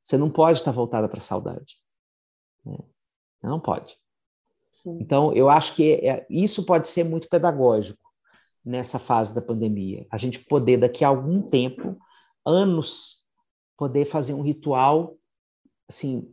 [0.01, 1.77] Você não pode estar voltada para a saudade.
[2.65, 2.77] Né?
[3.43, 3.97] Não pode.
[4.71, 4.97] Sim.
[5.01, 8.01] Então, eu acho que é, isso pode ser muito pedagógico
[8.63, 10.07] nessa fase da pandemia.
[10.09, 11.97] A gente poder, daqui a algum tempo,
[12.45, 13.21] anos,
[13.75, 15.17] poder fazer um ritual
[15.91, 16.27] assim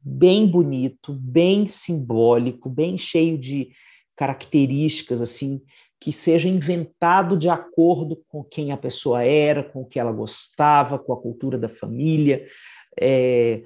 [0.00, 3.70] bem bonito, bem simbólico, bem cheio de
[4.14, 5.62] características assim
[5.98, 10.98] que seja inventado de acordo com quem a pessoa era, com o que ela gostava,
[10.98, 12.46] com a cultura da família,
[13.00, 13.62] é,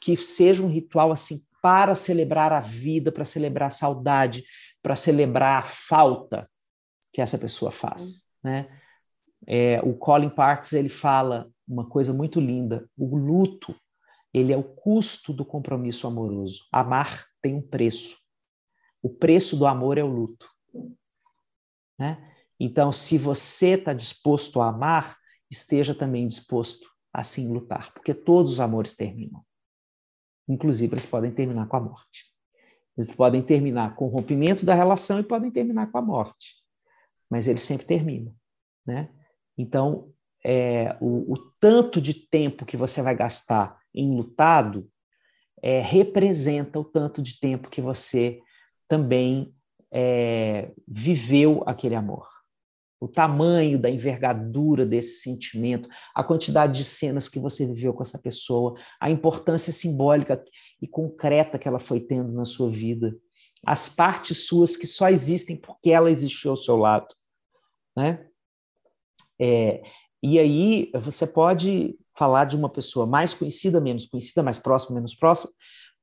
[0.00, 4.42] que seja um ritual assim para celebrar a vida, para celebrar a saudade,
[4.82, 6.48] para celebrar a falta
[7.12, 8.68] que essa pessoa faz, né?
[9.46, 13.74] É, o Colin Parks ele fala uma coisa muito linda: o luto
[14.32, 16.66] ele é o custo do compromisso amoroso.
[16.72, 18.16] Amar tem um preço.
[19.02, 20.48] O preço do amor é o luto.
[21.98, 22.32] Né?
[22.58, 25.16] Então, se você está disposto a amar,
[25.50, 29.44] esteja também disposto a sim lutar, porque todos os amores terminam.
[30.48, 32.32] Inclusive, eles podem terminar com a morte.
[32.96, 36.56] Eles podem terminar com o rompimento da relação e podem terminar com a morte.
[37.28, 38.34] Mas eles sempre terminam.
[38.86, 39.12] Né?
[39.56, 40.12] Então,
[40.44, 44.90] é, o, o, tanto de tempo que você vai gastar em lutado
[45.62, 48.40] é, representa o tanto de tempo que você
[48.88, 49.54] também
[49.92, 52.26] é, viveu aquele amor
[53.02, 58.16] o tamanho da envergadura desse sentimento, a quantidade de cenas que você viveu com essa
[58.16, 60.40] pessoa, a importância simbólica
[60.80, 63.12] e concreta que ela foi tendo na sua vida,
[63.66, 67.12] as partes suas que só existem porque ela existiu ao seu lado,
[67.96, 68.24] né?
[69.40, 69.82] É,
[70.22, 75.14] e aí você pode falar de uma pessoa mais conhecida, menos conhecida, mais próxima, menos
[75.14, 75.50] próxima.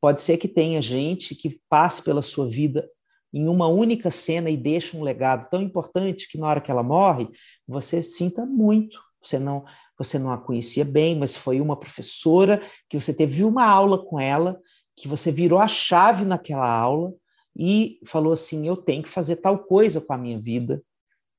[0.01, 2.87] Pode ser que tenha gente que passe pela sua vida
[3.33, 6.83] em uma única cena e deixa um legado tão importante que na hora que ela
[6.83, 7.29] morre,
[7.67, 8.99] você sinta muito.
[9.21, 9.63] Você não,
[9.97, 14.19] você não a conhecia bem, mas foi uma professora que você teve uma aula com
[14.19, 14.59] ela,
[14.95, 17.13] que você virou a chave naquela aula
[17.55, 20.81] e falou assim: eu tenho que fazer tal coisa com a minha vida,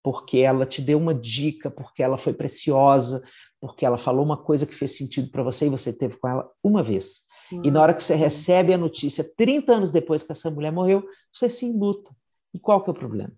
[0.03, 3.23] porque ela te deu uma dica, porque ela foi preciosa,
[3.61, 6.51] porque ela falou uma coisa que fez sentido para você e você teve com ela
[6.63, 7.29] uma vez.
[7.65, 11.05] E na hora que você recebe a notícia, 30 anos depois que essa mulher morreu,
[11.33, 12.15] você se luta.
[12.55, 13.33] E qual que é o problema?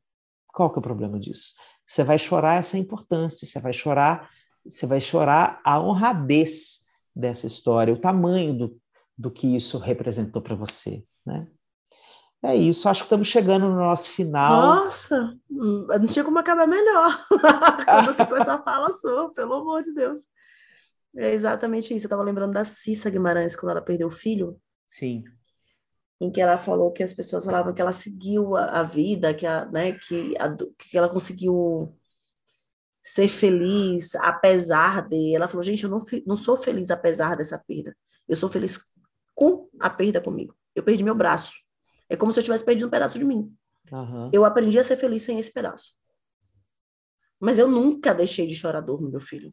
[0.48, 1.54] Qual que é o problema disso?
[1.86, 4.30] Você vai chorar essa importância, você vai chorar,
[4.64, 6.82] você vai chorar a honradez
[7.16, 8.80] dessa história, o tamanho do,
[9.16, 11.46] do que isso representou para você, né?
[12.44, 14.84] É isso, acho que estamos chegando no nosso final.
[14.84, 17.24] Nossa, não tinha como acabar melhor.
[18.28, 20.26] Quando essa fala sua, pelo amor de Deus.
[21.16, 22.06] É exatamente isso.
[22.06, 24.58] Eu estava lembrando da Cissa Guimarães quando ela perdeu o filho.
[24.88, 25.22] Sim.
[26.20, 29.46] Em que ela falou que as pessoas falavam que ela seguiu a, a vida, que,
[29.46, 31.96] a, né, que, a, que ela conseguiu
[33.02, 35.34] ser feliz apesar de.
[35.34, 37.96] Ela falou, gente, eu não, não sou feliz apesar dessa perda.
[38.28, 38.80] Eu sou feliz
[39.34, 40.56] com a perda comigo.
[40.74, 41.52] Eu perdi meu braço.
[42.08, 43.54] É como se eu tivesse perdido um pedaço de mim.
[43.90, 44.30] Uhum.
[44.32, 45.94] Eu aprendi a ser feliz sem esse pedaço.
[47.40, 49.52] Mas eu nunca deixei de chorar dor no meu filho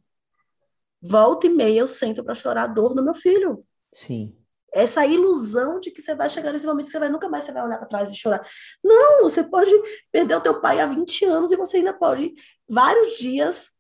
[1.02, 3.66] volta e meia eu sento para chorar a dor do meu filho.
[3.92, 4.36] Sim.
[4.72, 7.52] Essa ilusão de que você vai chegar nesse momento que você vai nunca mais você
[7.52, 8.46] vai olhar para trás e chorar.
[8.84, 9.72] Não, você pode
[10.12, 12.34] perder o teu pai há 20 anos e você ainda pode
[12.68, 13.72] vários dias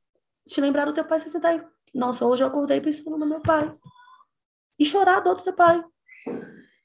[0.47, 1.63] te lembrar do teu pai, você sentar e
[1.93, 3.75] Nossa, hoje eu acordei pensando no meu pai.
[4.79, 5.83] E chorar a dor do seu pai.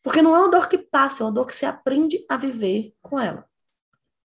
[0.05, 2.92] Porque não é uma dor que passa, é uma dor que você aprende a viver
[3.00, 3.46] com ela.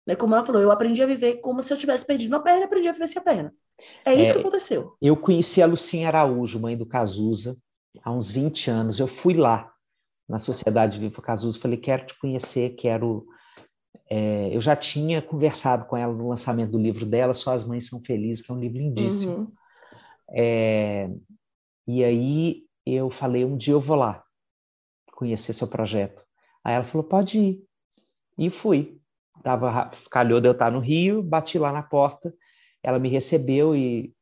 [0.06, 0.16] Né?
[0.16, 2.64] Como ela falou, eu aprendi a viver como se eu tivesse perdido uma perna e
[2.66, 3.52] aprendi a viver sem a perna.
[4.06, 4.96] É isso é, que aconteceu.
[5.02, 7.58] Eu conheci a Lucinha Araújo, mãe do Cazuza,
[8.04, 9.00] há uns 20 anos.
[9.00, 9.74] Eu fui lá
[10.30, 13.26] na Sociedade Viva Cazuza, falei, quero te conhecer, quero...
[14.08, 17.88] É, eu já tinha conversado com ela no lançamento do livro dela, Só as Mães
[17.88, 19.36] São Felizes, que é um livro lindíssimo.
[19.36, 19.52] Uhum.
[20.30, 21.10] É,
[21.88, 24.25] e aí eu falei, um dia eu vou lá
[25.16, 26.26] conhecer seu projeto.
[26.64, 27.66] Aí ela falou, pode ir.
[28.38, 29.02] E fui.
[29.42, 32.34] Tava, calhou de eu estar no Rio, bati lá na porta,
[32.82, 34.16] ela me recebeu e,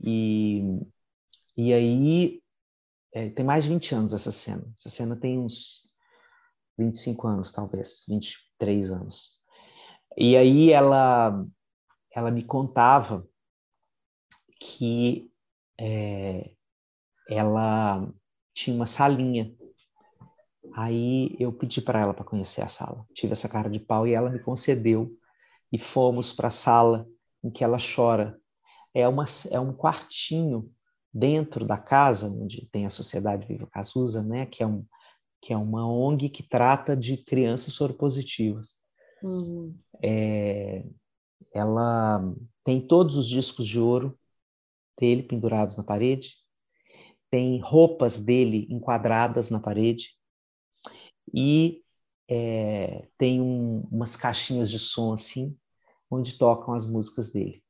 [0.00, 0.62] e,
[1.56, 2.42] e aí
[3.12, 4.64] é, tem mais de 20 anos essa cena.
[4.76, 5.90] Essa cena tem uns
[6.76, 9.38] 25 anos, talvez, 23 anos.
[10.16, 11.44] E aí ela,
[12.14, 13.26] ela me contava
[14.60, 15.30] que
[15.78, 16.52] é,
[17.28, 18.12] ela
[18.52, 19.54] tinha uma salinha.
[20.76, 23.06] Aí eu pedi para ela para conhecer a sala.
[23.14, 25.16] Tive essa cara de pau e ela me concedeu.
[25.72, 27.08] E fomos para a sala
[27.42, 28.38] em que ela chora.
[28.92, 30.70] É, uma, é um quartinho
[31.12, 34.84] dentro da casa, onde tem a Sociedade Viva Cazuza, né, que é, um,
[35.40, 38.76] que é uma ONG que trata de crianças soropositivas.
[39.22, 39.76] Uhum.
[40.02, 40.84] É,
[41.52, 42.20] ela
[42.64, 44.18] tem todos os discos de ouro
[44.98, 46.34] dele pendurados na parede,
[47.30, 50.16] tem roupas dele enquadradas na parede
[51.32, 51.82] e
[52.28, 55.56] é, tem um, umas caixinhas de som assim,
[56.10, 57.62] onde tocam as músicas dele.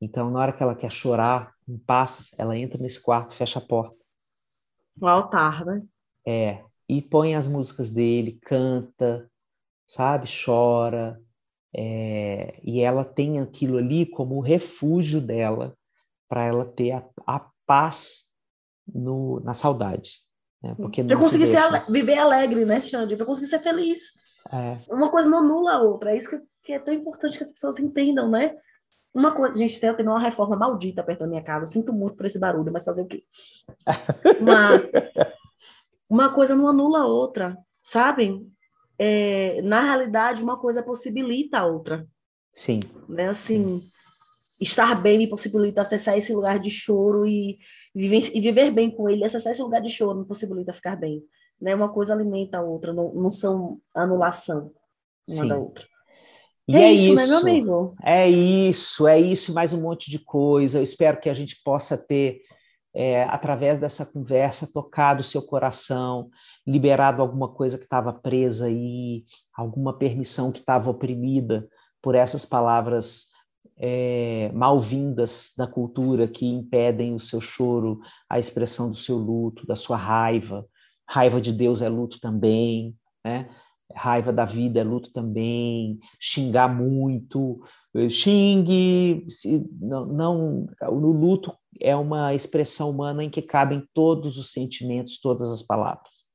[0.00, 3.62] Então, na hora que ela quer chorar, em paz, ela entra nesse quarto, fecha a
[3.62, 4.00] porta.
[5.00, 5.82] O altar, né?
[6.26, 9.30] É, e põe as músicas dele, canta,
[9.86, 11.20] sabe, chora,
[11.74, 15.76] é, e ela tem aquilo ali como o refúgio dela
[16.28, 18.32] para ela ter a, a paz
[18.86, 20.22] no, na saudade.
[20.62, 20.74] Né?
[20.76, 21.80] Porque conseguir deixa...
[21.80, 23.16] ser, viver alegre, né, Xande?
[23.16, 24.00] Para conseguir ser feliz.
[24.52, 24.78] É.
[24.92, 26.12] Uma coisa não anula a outra.
[26.12, 28.54] É isso que, que, é tão importante que as pessoas entendam, né?
[29.14, 31.70] Uma coisa, gente, tem, tem uma reforma maldita perto da minha casa.
[31.70, 33.24] Sinto muito por esse barulho, mas fazer o quê?
[34.40, 34.82] Uma,
[36.08, 38.50] uma coisa não anula a outra, sabem?
[38.98, 42.06] É, na realidade, uma coisa possibilita a outra.
[42.52, 42.80] Sim.
[43.08, 43.28] Né?
[43.28, 43.98] Assim, Sim
[44.60, 47.56] estar bem me possibilita acessar esse lugar de choro e
[47.94, 49.24] e viver bem com ele.
[49.24, 51.22] Acessar esse lugar de choro me possibilita ficar bem.
[51.60, 51.74] Né?
[51.74, 54.70] Uma coisa alimenta a outra, não, não são anulação
[55.28, 55.48] uma Sim.
[55.48, 55.84] da outra.
[56.66, 57.94] E é, é isso, isso, né, meu amigo?
[58.04, 60.78] É isso, é isso e mais um monte de coisa.
[60.78, 62.42] Eu espero que a gente possa ter,
[62.94, 66.28] é, através dessa conversa, tocado o seu coração,
[66.66, 69.24] liberado alguma coisa que estava presa aí,
[69.54, 71.66] alguma permissão que estava oprimida
[72.02, 73.28] por essas palavras
[73.78, 79.76] é, mal-vindas da cultura que impedem o seu choro, a expressão do seu luto, da
[79.76, 80.66] sua raiva.
[81.08, 83.48] Raiva de Deus é luto também, né?
[83.94, 87.62] Raiva da vida é luto também, xingar muito,
[88.10, 94.52] xingue, se, não, não, o luto é uma expressão humana em que cabem todos os
[94.52, 96.26] sentimentos, todas as palavras.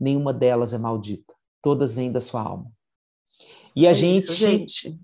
[0.00, 1.32] Nenhuma delas é maldita,
[1.62, 2.72] todas vêm da sua alma.
[3.74, 4.98] E a é gente, isso, gente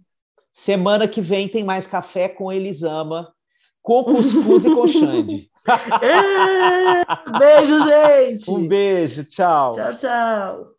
[0.53, 3.33] Semana que vem tem mais café com Elisama,
[3.81, 5.51] com cuscuz e com Xande.
[7.39, 8.51] beijo, gente.
[8.51, 9.73] Um beijo, tchau.
[9.73, 10.72] Tchau, tchau.